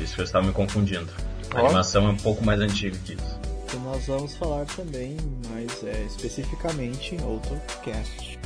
[0.00, 1.10] Isso que eu estava me confundindo.
[1.54, 1.66] A Ó.
[1.66, 3.40] animação é um pouco mais antiga que isso.
[3.68, 5.16] Que nós vamos falar também,
[5.50, 8.38] mas é, especificamente em outro cast.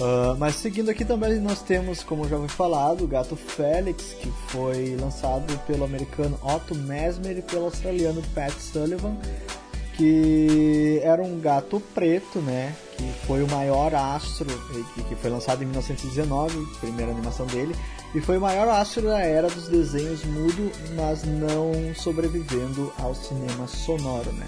[0.00, 4.32] Ah, mas seguindo aqui também nós temos, como já foi falado, o Gato Félix, que
[4.48, 9.14] foi lançado pelo americano Otto Mesmer e pelo australiano Pat Sullivan,
[9.96, 12.74] que era um gato preto, né?
[12.96, 14.46] Que foi o maior astro,
[15.06, 17.74] que foi lançado em 1919, primeira animação dele,
[18.14, 23.66] e foi o maior astro da era dos desenhos mudo, mas não sobrevivendo ao cinema
[23.66, 24.46] sonoro, né?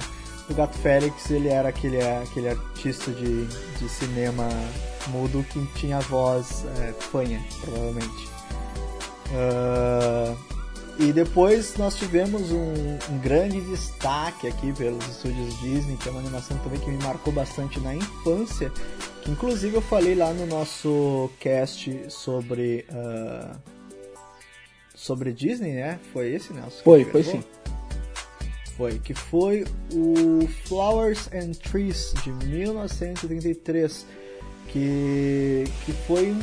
[0.49, 4.49] O Gato Félix, ele era aquele, aquele artista de, de cinema
[5.09, 8.29] mudo que tinha voz é, fanha, provavelmente.
[9.35, 10.35] Ah,
[10.99, 16.21] e depois nós tivemos um, um grande destaque aqui pelos estúdios Disney, que é uma
[16.21, 18.71] animação também que me marcou bastante na infância,
[19.23, 23.57] que inclusive eu falei lá no nosso cast sobre ah,
[24.95, 25.99] sobre Disney, né?
[26.13, 26.79] Foi esse, Nelson?
[26.79, 27.43] que Foi, foi sim.
[28.77, 34.07] Foi, que foi o Flowers and Trees de 1933,
[34.73, 36.41] que, que foi um-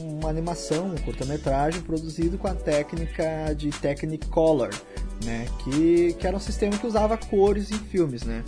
[0.00, 4.70] um- uma animação, um curta-metragem produzido com a técnica de Technicolor,
[5.24, 5.46] né?
[5.64, 8.42] Que, que era um sistema que usava cores em filmes, né?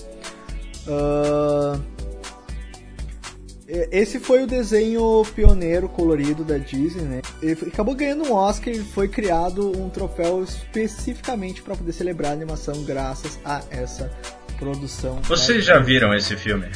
[3.68, 7.22] E- esse foi o desenho pioneiro colorido da Disney, né?
[7.42, 12.34] Ele acabou ganhando um Oscar e foi criado um troféu especificamente para poder celebrar a
[12.34, 14.11] animação graças a essa
[14.59, 15.20] produção.
[15.22, 15.64] Vocês né?
[15.64, 16.66] já viram esse filme?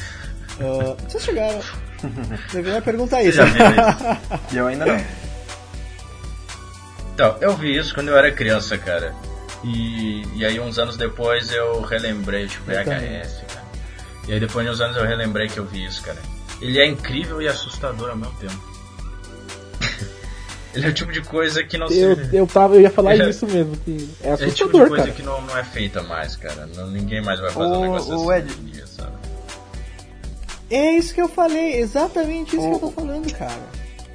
[0.59, 1.59] Ah, vocês chegaram.
[2.51, 3.37] Deveria perguntar Vocês isso.
[3.37, 4.53] já viram isso?
[4.53, 5.05] E eu ainda não.
[7.13, 9.15] Então, eu vi isso quando eu era criança, cara.
[9.63, 13.65] E, e aí uns anos depois eu relembrei, tipo, VHS, cara.
[14.27, 16.17] E aí depois de uns anos eu relembrei que eu vi isso, cara.
[16.61, 18.53] Ele é incrível e assustador ao mesmo tempo.
[20.75, 22.35] Ele é o tipo de coisa que não Eu, se.
[22.35, 24.87] eu, tava, eu ia falar é- isso mesmo, que é É o tipo de assustador,
[24.89, 25.15] coisa cara.
[25.15, 26.67] que não, não é feita mais, cara.
[26.75, 29.11] Não- ninguém mais vai fazer O- um negócio o assim Ed- dia, sabe?
[30.69, 33.51] É isso que eu falei, exatamente isso O- que eu tô falando, cara.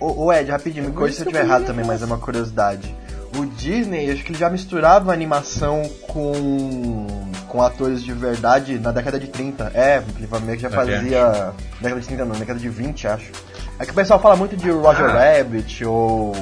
[0.01, 2.19] O, o Ed, rapidinho, me É corrija se eu estiver errado também, mas é uma
[2.19, 2.95] curiosidade.
[3.37, 7.07] O Disney, acho que ele já misturava animação com,
[7.47, 9.71] com atores de verdade na década de 30.
[9.75, 11.53] É, ele meio que já fazia.
[11.81, 13.31] Década de 30 não, década de 20, acho.
[13.79, 15.37] É que o pessoal fala muito de Roger Ah.
[15.37, 16.33] Rabbit ou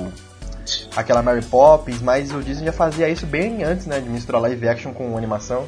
[0.96, 4.00] aquela Mary Poppins, mas o Disney já fazia isso bem antes, né?
[4.00, 5.66] De misturar live action com animação.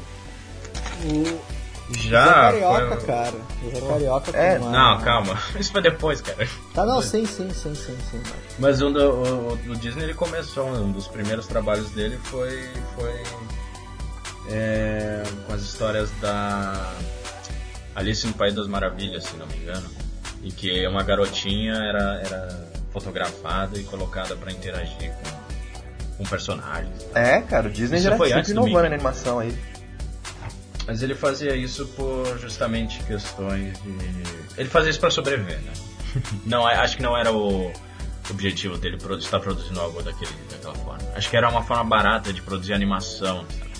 [1.93, 2.25] Zé Já.
[2.25, 3.33] Carioca, foi- cara.
[3.63, 5.39] O Zé Carioca É, com uma- Não, calma.
[5.59, 6.47] Isso foi depois, cara.
[6.73, 8.21] Tá, não, sim, sim, sim, sim, sim.
[8.59, 12.69] Mas um do, o, o Disney ele começou, um dos primeiros trabalhos dele foi.
[12.95, 13.23] foi
[14.49, 16.93] é, com as histórias da
[17.95, 19.89] Alice no País das Maravilhas, se não me engano.
[20.43, 27.05] E que uma garotinha era, era fotografada e colocada pra interagir com, com personagens.
[27.13, 29.55] É, cara, o Disney Isso já foi sempre antes do inovando na animação aí.
[30.87, 34.59] Mas ele fazia isso por justamente questões de.
[34.59, 35.71] Ele fazia isso pra sobreviver, né?
[36.45, 37.71] Não, acho que não era o
[38.29, 40.97] objetivo dele produ- estar produzindo algo daquele, daquela forma.
[41.15, 43.71] Acho que era uma forma barata de produzir animação, sabe?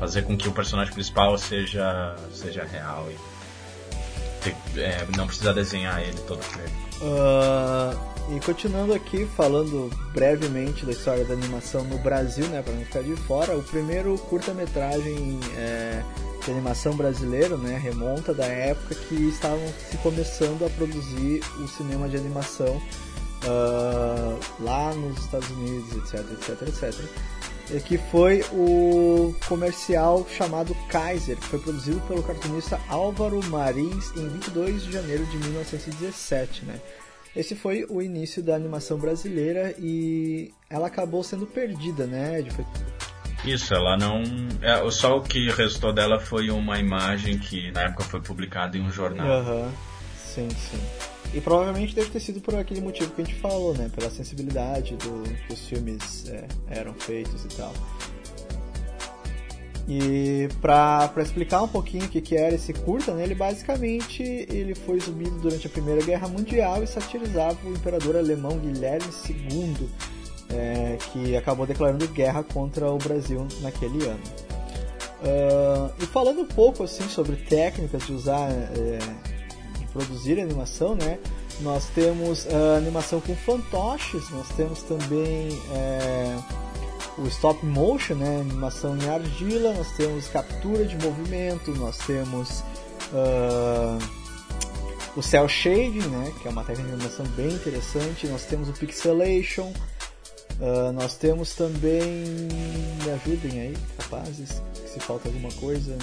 [0.00, 6.00] Fazer com que o personagem principal seja, seja real e ter- é, não precisar desenhar
[6.00, 6.70] ele todo feio.
[7.02, 7.94] Ah,
[8.30, 13.02] e continuando aqui, falando brevemente da história da animação no Brasil, né, para não ficar
[13.02, 16.02] de fora, o primeiro curta-metragem é,
[16.44, 22.08] de animação brasileiro, né, remonta da época que estavam se começando a produzir o cinema
[22.08, 22.80] de animação
[23.44, 27.04] ah, lá nos Estados Unidos, etc, etc, etc.
[27.70, 34.26] E que foi o comercial chamado Kaiser, que foi produzido pelo cartunista Álvaro Marins em
[34.28, 36.80] 22 de janeiro de 1917, né?
[37.36, 42.40] Esse foi o início da animação brasileira e ela acabou sendo perdida, né?
[42.40, 42.50] Ed?
[42.50, 42.64] Foi-
[43.44, 44.22] Isso, ela não.
[44.62, 48.80] É, só o que restou dela foi uma imagem que na época foi publicada em
[48.82, 49.26] um jornal.
[49.28, 49.72] Aham,
[50.16, 50.80] sim, sim.
[51.34, 53.90] E provavelmente deve ter sido por aquele motivo que a gente falou, né?
[53.94, 57.72] Pela sensibilidade do que os filmes é, eram feitos e tal.
[59.88, 63.22] E pra explicar um pouquinho o que, que era esse curta, né?
[63.22, 68.58] Ele basicamente ele foi exibido durante a Primeira Guerra Mundial e satirizava o imperador alemão
[68.58, 69.88] Guilherme II,
[70.50, 74.20] é, que acabou declarando guerra contra o Brasil naquele ano.
[75.22, 78.98] Ah, e falando um pouco assim sobre técnicas de usar é,
[79.78, 81.18] de produzir animação, né?
[81.60, 86.36] Nós temos a animação com fantoches, nós temos também é,
[87.18, 88.40] o stop motion, né?
[88.40, 92.62] Animação em argila, nós temos captura de movimento, nós temos
[93.12, 93.98] ah,
[95.16, 96.32] o cel shading, né?
[96.40, 98.26] Que é uma técnica de animação bem interessante.
[98.28, 99.72] Nós temos o pixelation,
[100.60, 102.48] ah, nós temos também,
[103.02, 105.96] me ajudem aí, capazes, se falta alguma coisa.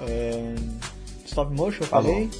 [0.00, 0.80] Ah,
[1.26, 2.12] stop motion, eu Falou.
[2.12, 2.30] falei?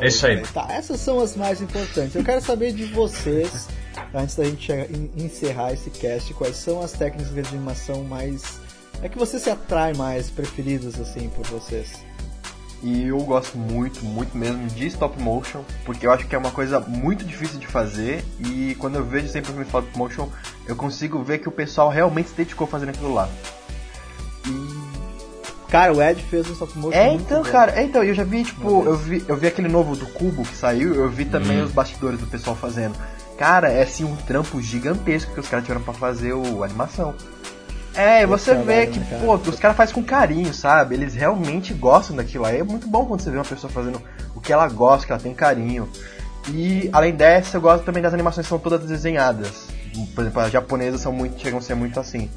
[0.00, 0.42] É isso aí.
[0.48, 2.14] Tá, essas são as mais importantes.
[2.14, 3.68] Eu quero saber de vocês,
[4.14, 4.70] antes da gente
[5.16, 8.60] encerrar esse cast, quais são as técnicas de animação mais.
[9.02, 11.92] É que você se atrai mais, preferidas assim por vocês.
[12.84, 16.50] E eu gosto muito, muito mesmo de stop motion, porque eu acho que é uma
[16.50, 20.28] coisa muito difícil de fazer e quando eu vejo sempre um stop motion,
[20.66, 23.28] eu consigo ver que o pessoal realmente se dedicou fazendo aquilo lá.
[25.68, 27.50] Cara, o Ed fez um stop motion É, muito então, bom.
[27.50, 30.42] cara, é, então, eu já vi, tipo, eu vi, eu vi aquele novo do Cubo
[30.42, 31.64] que saiu, eu vi também Hum.
[31.64, 32.94] os bastidores do pessoal fazendo.
[33.42, 37.12] Cara, é assim um trampo gigantesco que os caras tiveram pra fazer o a animação.
[37.92, 39.20] É, e você vê que, cara?
[39.20, 40.94] pô, os caras fazem com carinho, sabe?
[40.94, 42.60] Eles realmente gostam daquilo aí.
[42.60, 44.00] É muito bom quando você vê uma pessoa fazendo
[44.32, 45.90] o que ela gosta, que ela tem carinho.
[46.50, 49.66] E além dessa, eu gosto também das animações que são todas desenhadas.
[50.14, 52.30] Por exemplo, as japonesas são muito, chegam a ser muito assim.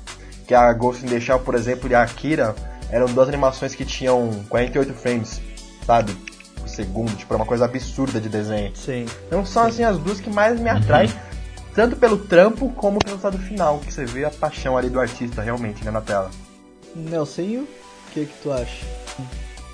[0.47, 2.55] Que a Ghost in the Shell, por exemplo, e a Akira
[2.89, 5.39] eram duas animações que tinham 48 frames,
[5.85, 6.17] sabe?
[6.76, 8.76] Segundo, tipo, é uma coisa absurda de desenho.
[8.76, 9.05] Sim.
[9.28, 11.09] Então são assim as duas que mais me atraem,
[11.73, 15.41] tanto pelo trampo como pelo resultado final, que você vê a paixão ali do artista
[15.41, 16.30] realmente, né, na tela.
[16.93, 18.86] Nelsinho, o que que tu acha?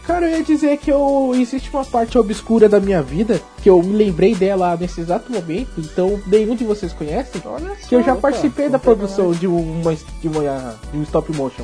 [0.06, 3.82] Cara, eu ia dizer que eu, existe uma parte obscura da minha vida que eu
[3.82, 7.41] me lembrei dela nesse exato momento, então nenhum de vocês conhece.
[7.45, 11.36] Olha Que eu já opa, participei da produção de uma, de uma de um stop
[11.36, 11.64] motion.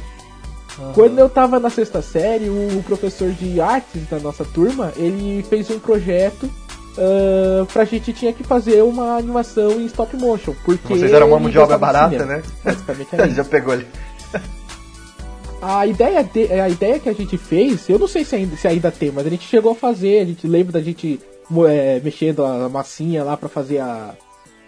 [0.94, 5.70] Quando eu tava na sexta série, o professor de artes da nossa turma, ele fez
[5.72, 6.50] um projeto
[6.98, 10.54] ah, pra gente tinha que fazer uma animação em stop motion.
[10.66, 12.38] Porque Vocês eram uma mão de obra barata, cinema.
[12.38, 12.44] né?
[12.64, 13.88] Basicamente era já pegou ali.
[15.62, 18.68] A ideia, de- a ideia que a gente fez, eu não sei se ainda, se
[18.68, 21.20] ainda tem, mas a gente chegou a fazer, a gente lembra da gente
[21.68, 24.14] é, mexendo a massinha lá pra fazer a,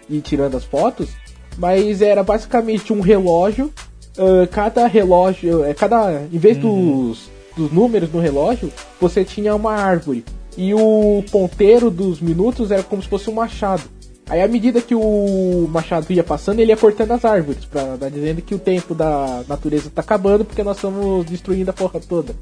[0.09, 1.09] ir tirando as fotos,
[1.57, 3.71] mas era basicamente um relógio.
[4.19, 7.07] Uh, cada relógio, é cada, em vez uhum.
[7.07, 10.25] dos, dos números no relógio, você tinha uma árvore
[10.57, 13.83] e o ponteiro dos minutos era como se fosse um machado.
[14.29, 18.09] Aí à medida que o machado ia passando, ele ia cortando as árvores, pra, pra
[18.09, 22.35] dizendo que o tempo da natureza tá acabando porque nós estamos destruindo a porra toda.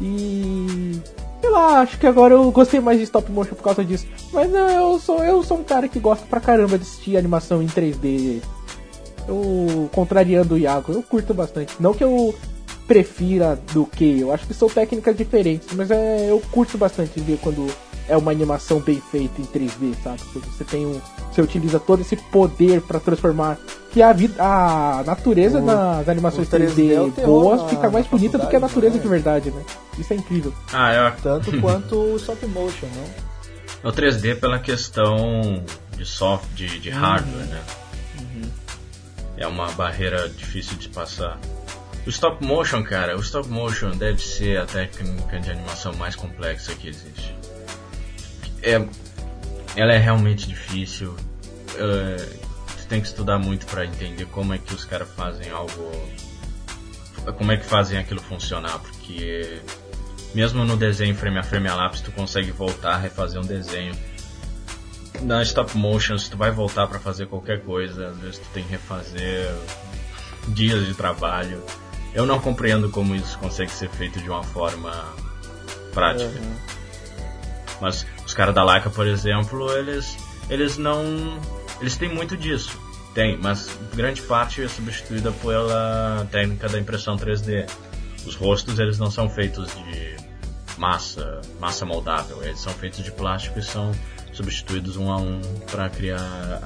[0.00, 0.98] E.
[1.40, 4.06] Sei lá, acho que agora eu gostei mais de stop motion por causa disso.
[4.32, 7.62] Mas não, eu sou, eu sou um cara que gosta pra caramba de assistir animação
[7.62, 8.40] em 3D.
[9.30, 11.74] Eu, contrariando o Iago, eu curto bastante.
[11.78, 12.34] Não que eu
[12.86, 17.38] prefira do que, eu acho que são técnicas diferentes, mas é, eu curto bastante ver
[17.40, 17.68] quando
[18.08, 20.20] é uma animação bem feita em 3D, sabe?
[20.34, 21.00] Você tem um,
[21.30, 23.56] você utiliza todo esse poder para transformar
[23.92, 28.48] que a vida, a natureza o, nas animações 3D, 3D boas fica mais bonita do
[28.48, 29.02] que a natureza né?
[29.02, 29.62] de verdade, né?
[29.96, 30.52] Isso é incrível.
[30.72, 31.12] Ah, eu...
[31.22, 33.90] tanto quanto o stop motion, não?
[33.90, 35.62] O 3D pela questão
[35.96, 36.98] de software, de, de uhum.
[36.98, 37.60] hardware, né?
[39.40, 41.36] É uma barreira difícil de passar.
[42.06, 46.72] O stop motion, cara, o stop motion deve ser a técnica de animação mais complexa
[46.76, 47.34] que existe
[48.62, 48.86] é,
[49.76, 51.10] ela é realmente difícil.
[51.10, 55.90] Uh, você tem que estudar muito para entender como é que os caras fazem algo,
[57.36, 59.60] como é que fazem aquilo funcionar, porque
[60.34, 63.94] mesmo no desenho frame a frame a lápis tu consegue voltar, refazer um desenho.
[65.22, 68.64] Na stop motion, se tu vai voltar para fazer qualquer coisa, às vezes tu tem
[68.64, 69.54] que refazer
[70.48, 71.62] dias de trabalho.
[72.14, 74.92] Eu não compreendo como isso consegue ser feito de uma forma
[75.92, 76.38] prática.
[76.38, 76.56] Uhum.
[77.80, 80.16] Mas os caras da Leica, por exemplo, eles,
[80.48, 81.02] eles não.
[81.80, 82.78] Eles têm muito disso.
[83.14, 87.68] Tem, mas grande parte é substituída pela técnica da impressão 3D.
[88.24, 90.16] Os rostos eles não são feitos de
[90.78, 93.92] massa, massa moldável, eles são feitos de plástico e são
[94.40, 96.62] substituídos um a um para criar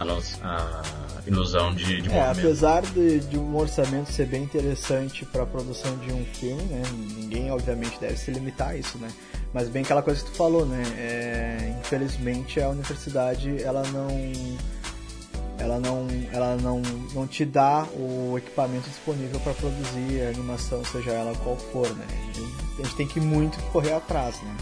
[0.00, 0.82] a, a, a,
[1.26, 5.96] ilusão de, de é, Apesar de, de, um orçamento ser bem interessante para a produção
[5.98, 6.82] de um filme, né,
[7.16, 9.08] ninguém obviamente deve se limitar a isso, né?
[9.52, 10.82] Mas bem aquela coisa que tu falou, né?
[10.96, 14.08] É, infelizmente a universidade ela não
[15.58, 16.80] ela não ela não,
[17.14, 22.06] não te dá o equipamento disponível para produzir a animação, seja ela qual for, né?
[22.78, 24.56] A gente tem que muito correr atrás, né?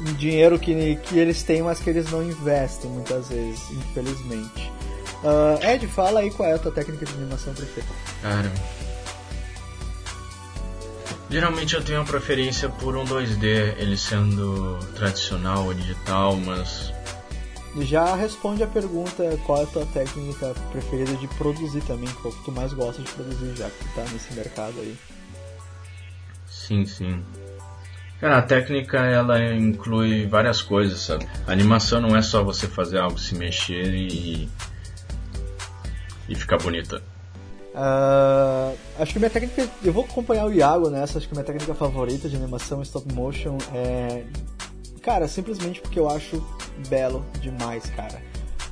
[0.00, 4.72] Um dinheiro que, que eles têm, mas que eles não investem muitas vezes, infelizmente.
[5.24, 7.92] Uh, Ed, fala aí qual é a tua técnica de animação preferida.
[8.22, 8.52] Cara,
[11.30, 16.90] Geralmente eu tenho uma preferência por um 2D, ele sendo tradicional ou digital, mas.
[17.80, 22.44] Já responde a pergunta qual é a tua técnica preferida de produzir também, qual que
[22.44, 24.96] tu mais gosta de produzir já que tu tá nesse mercado aí.
[26.46, 27.22] Sim, sim.
[28.20, 31.26] Cara, a técnica ela inclui várias coisas, sabe?
[31.46, 34.48] A animação não é só você fazer algo se mexer e.
[36.28, 37.00] e ficar bonita.
[37.72, 39.68] Uh, acho que minha técnica.
[39.84, 41.18] Eu vou acompanhar o Iago nessa.
[41.18, 44.24] Acho que minha técnica favorita de animação stop motion é.
[45.00, 46.44] Cara, simplesmente porque eu acho
[46.88, 48.20] belo demais, cara.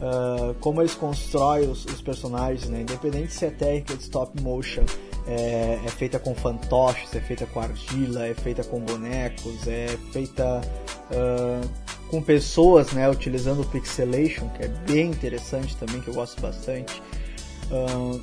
[0.01, 2.81] Uh, como eles constroem os, os, personagens, né?
[2.81, 4.85] Independente se é técnica de stop motion
[5.27, 10.61] é, é, feita com fantoches, é feita com argila, é feita com bonecos, é feita
[11.11, 11.69] uh,
[12.09, 13.09] com pessoas, né?
[13.11, 17.03] Utilizando o pixelation, que é bem interessante também, que eu gosto bastante.
[17.71, 18.21] Uh,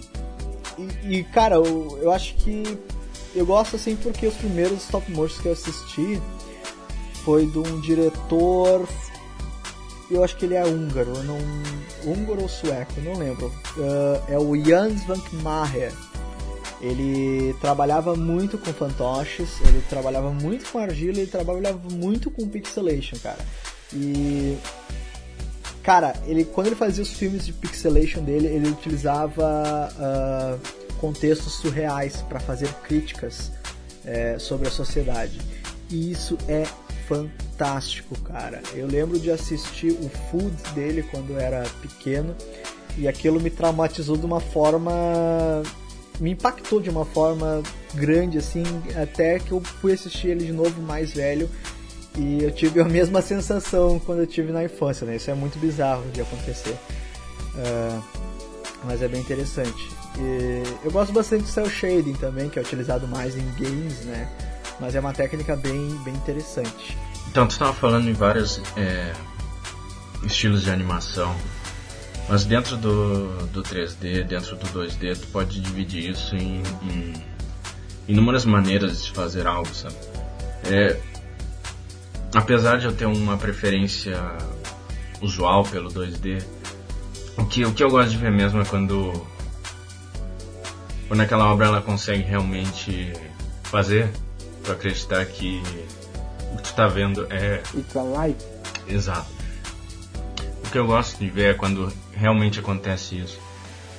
[0.78, 2.64] e, e, cara, eu, eu acho que
[3.36, 6.22] eu gosto assim porque os primeiros stop motions que eu assisti
[7.24, 8.88] foi de um diretor.
[10.12, 11.38] Eu acho que ele é húngaro, não.
[12.06, 13.47] húngaro ou sueco, não lembro.
[13.76, 15.91] Uh, é o Jans van Maher.
[16.84, 23.17] Ele trabalhava muito com fantoches, ele trabalhava muito com argila, ele trabalhava muito com pixelation,
[23.19, 23.39] cara.
[23.93, 24.57] E
[25.81, 32.21] Cara, ele quando ele fazia os filmes de pixelation dele, ele utilizava uh, contextos surreais
[32.21, 33.51] para fazer críticas
[34.05, 35.39] é, sobre a sociedade.
[35.89, 36.63] E isso é
[37.05, 38.61] fantástico, cara.
[38.73, 42.34] Eu lembro de assistir o Food dele quando eu era pequeno
[42.97, 44.91] e aquilo me traumatizou de uma forma
[46.20, 47.61] me impactou de uma forma
[47.93, 48.64] grande assim,
[49.01, 51.49] até que eu fui assistir ele de novo mais velho
[52.18, 55.16] e eu tive a mesma sensação quando eu tive na infância, né?
[55.16, 56.78] Isso é muito bizarro de acontecer.
[57.55, 58.03] Uh,
[58.84, 59.89] mas é bem interessante.
[60.20, 64.30] E eu gosto bastante do cel shading também, que é utilizado mais em games, né?
[64.80, 66.97] Mas é uma técnica bem, bem interessante.
[67.30, 69.14] Então, tu estava falando em vários é,
[70.24, 71.36] estilos de animação.
[72.30, 77.13] Mas dentro do, do 3D, dentro do 2D, tu pode dividir isso em, em
[78.07, 79.95] inúmeras maneiras de fazer algo, sabe?
[80.65, 80.97] É,
[82.34, 84.17] apesar de eu ter uma preferência
[85.21, 86.43] usual pelo 2D.
[87.38, 89.11] O que, o que eu gosto de ver mesmo é quando
[91.07, 93.13] quando aquela obra ela consegue realmente
[93.63, 94.09] fazer
[94.63, 95.61] para acreditar que
[96.53, 98.38] o que tu tá vendo é It's alive.
[98.88, 99.32] exato.
[100.74, 103.39] Que eu gosto de ver é quando realmente acontece isso.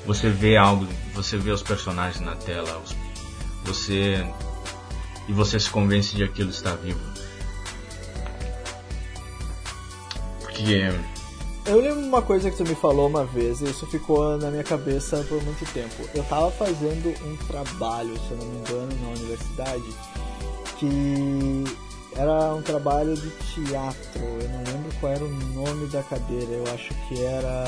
[0.04, 2.82] Você vê algo, você vê os personagens na tela,
[3.64, 4.26] você
[5.28, 6.98] e você se convence de aquilo está vivo.
[10.40, 10.90] Porque
[11.64, 14.64] Eu lembro uma coisa que tu me falou uma vez e isso ficou na minha
[14.64, 15.94] cabeça por muito tempo.
[16.12, 19.94] Eu tava fazendo um trabalho, se eu não me engano, na universidade,
[20.76, 21.64] que
[22.16, 24.22] era um trabalho de teatro.
[24.22, 27.64] Eu não lembro qual era o nome da cadeira, eu acho que era.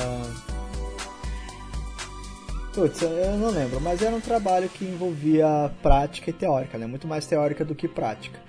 [2.73, 6.85] Putz, eu não lembro, mas era um trabalho que envolvia prática e teórica, né?
[6.85, 8.39] Muito mais teórica do que prática.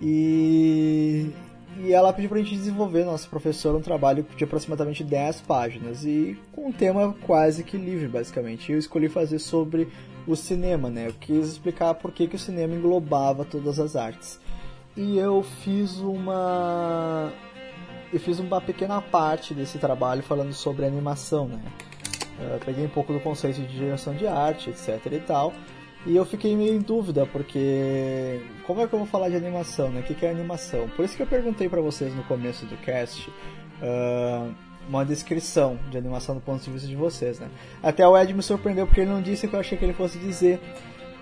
[0.00, 1.30] E,
[1.78, 6.36] e ela pediu pra gente desenvolver, nossa professora, um trabalho de aproximadamente 10 páginas e
[6.52, 8.70] com um tema quase que livre, basicamente.
[8.70, 9.88] Eu escolhi fazer sobre
[10.26, 11.08] o cinema, né?
[11.08, 14.38] Eu quis explicar por que, que o cinema englobava todas as artes.
[14.96, 17.32] E eu fiz uma
[18.12, 21.62] eu fiz uma pequena parte desse trabalho falando sobre animação, né?
[22.38, 25.52] Eu peguei um pouco do conceito de direção de arte, etc e tal.
[26.04, 29.88] E eu fiquei meio em dúvida, porque como é que eu vou falar de animação,
[29.88, 30.00] né?
[30.00, 30.88] O que que é animação?
[30.96, 33.30] Por isso que eu perguntei pra vocês no começo do cast
[33.80, 34.50] ah,
[34.88, 37.48] uma descrição de animação do ponto de vista de vocês, né?
[37.82, 39.94] Até o Ed me surpreendeu porque ele não disse o que eu achei que ele
[39.94, 40.60] fosse dizer.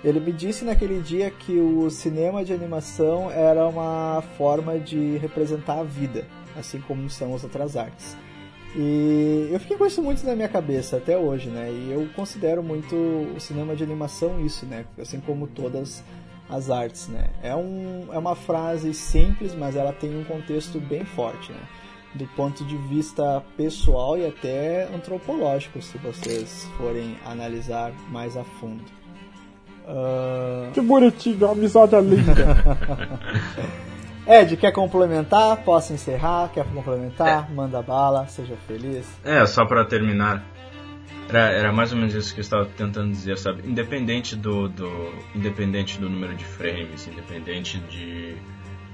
[0.03, 5.81] Ele me disse naquele dia que o cinema de animação era uma forma de representar
[5.81, 6.27] a vida,
[6.57, 8.17] assim como são as outras artes.
[8.75, 11.71] E eu fiquei com isso muito na minha cabeça até hoje, né?
[11.71, 14.87] E eu considero muito o cinema de animação isso, né?
[14.99, 16.05] Assim como todas
[16.49, 17.31] as artes, né?
[17.43, 21.61] É, um, é uma frase simples, mas ela tem um contexto bem forte, né?
[22.15, 29.00] Do ponto de vista pessoal e até antropológico, se vocês forem analisar mais a fundo.
[29.93, 32.79] Ah, Que bonitinho, a amizade é linda.
[34.27, 35.57] Ed, quer complementar?
[35.65, 36.51] Posso encerrar?
[36.55, 37.51] Quer complementar?
[37.53, 39.05] Manda bala, seja feliz.
[39.25, 40.45] É, só pra terminar.
[41.29, 43.69] Era, era mais ou menos isso que eu estava tentando dizer, sabe?
[43.69, 48.37] Independente do, do independente do número de frames, independente de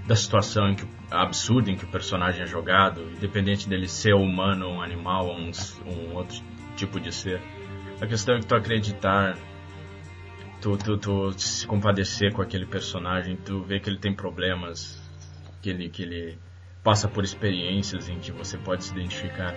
[0.07, 4.69] da situação em que absurda em que o personagem é jogado, independente dele ser humano,
[4.69, 5.51] um animal ou um,
[5.87, 6.41] um outro
[6.77, 7.43] tipo de ser.
[8.01, 9.37] A questão é que tu acreditar,
[10.77, 15.01] tu, tu, tu se compadecer com aquele personagem, tu vê que ele tem problemas,
[15.63, 16.39] que ele, que ele
[16.83, 19.55] passa por experiências em que você pode se identificar.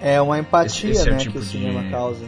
[0.00, 2.26] É uma empatia, Esse- esse é o né, tipo que o de- cinema causa.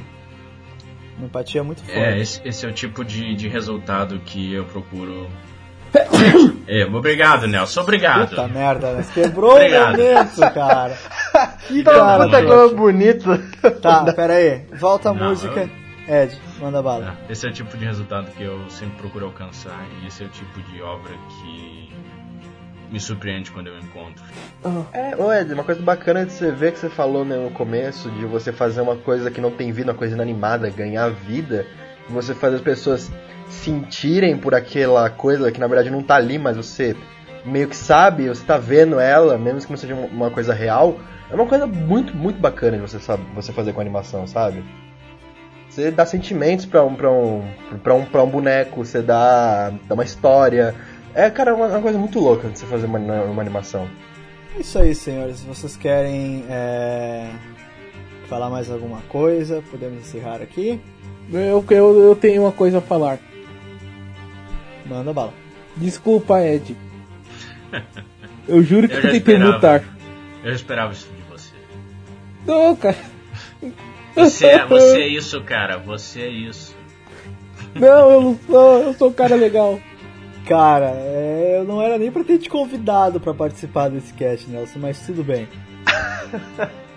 [1.16, 1.98] Uma empatia muito forte.
[1.98, 5.28] É, esse, esse é o tipo de, de resultado que eu procuro.
[6.68, 8.28] é, obrigado, Nelson, obrigado.
[8.30, 9.06] Puta merda, né?
[9.14, 9.98] Quebrou o Obrigado.
[9.98, 10.96] momento, cara.
[11.68, 12.46] Que cara, puta gente.
[12.48, 13.38] coisa bonita.
[13.82, 14.64] Tá, pera aí.
[14.78, 15.68] Volta a Não, música.
[16.08, 17.16] Ed, manda bala.
[17.28, 20.26] É, Esse é o tipo de resultado que eu sempre procuro alcançar e esse é
[20.26, 21.92] o tipo de obra que
[22.90, 24.24] me surpreende quando eu encontro.
[24.92, 28.10] É, ô Ed, uma coisa bacana de você ver que você falou né, no começo,
[28.10, 31.66] de você fazer uma coisa que não tem vida, uma coisa inanimada, ganhar vida,
[32.08, 33.10] você fazer as pessoas
[33.48, 36.96] sentirem por aquela coisa que na verdade não tá ali, mas você
[37.44, 40.98] meio que sabe, você tá vendo ela, mesmo que não seja uma coisa real,
[41.30, 44.62] é uma coisa muito, muito bacana de você, sabe, você fazer com animação, sabe?
[45.78, 47.48] Você dá sentimentos pra um, pra um,
[47.84, 50.74] pra um, pra um boneco, você dá, dá uma história.
[51.14, 53.88] É, cara, uma, uma coisa muito louca de você fazer uma, uma animação.
[54.56, 55.38] É isso aí, senhores.
[55.38, 57.30] Se vocês querem é,
[58.28, 60.80] falar mais alguma coisa, podemos encerrar aqui.
[61.32, 63.20] eu, eu, eu tenho uma coisa a falar.
[64.84, 65.32] Manda bala.
[65.76, 66.76] Desculpa, Ed.
[68.48, 69.84] Eu juro que Eu tentei mutar.
[70.42, 71.54] Eu esperava isso de você.
[72.44, 72.96] Não, cara.
[74.14, 76.76] Você é, você é isso, cara, você é isso.
[77.74, 79.78] Não, eu não sou, eu sou um cara legal.
[80.46, 84.78] Cara, é, eu não era nem pra ter te convidado pra participar desse cast, Nelson,
[84.78, 85.46] mas tudo bem.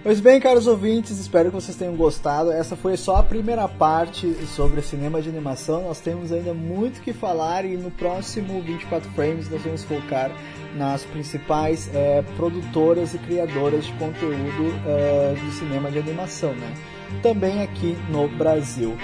[0.00, 2.52] Pois bem, caros ouvintes, espero que vocês tenham gostado.
[2.52, 5.82] Essa foi só a primeira parte sobre cinema de animação.
[5.82, 10.30] Nós temos ainda muito que falar e no próximo 24 Frames nós vamos focar
[10.76, 16.74] nas principais é, produtoras e criadoras de conteúdo é, de cinema de animação, né?
[17.20, 18.96] Também aqui no Brasil.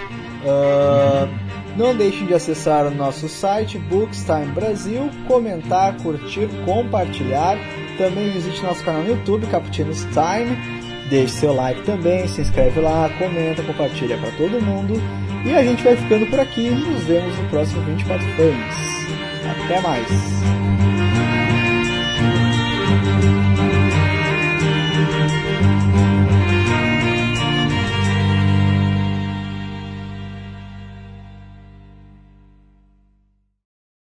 [0.47, 1.27] Ah,
[1.77, 7.57] não deixem de acessar o nosso site Bookstime Brasil, comentar, curtir, compartilhar.
[7.97, 10.84] Também visite nosso canal no YouTube, Cappuccino's Time.
[11.09, 14.95] Deixe seu like também, se inscreve lá, comenta, compartilha para todo mundo.
[15.45, 16.71] E a gente vai ficando por aqui.
[16.71, 18.75] Nos vemos no próximo 24 Frames.
[19.45, 20.64] Até mais!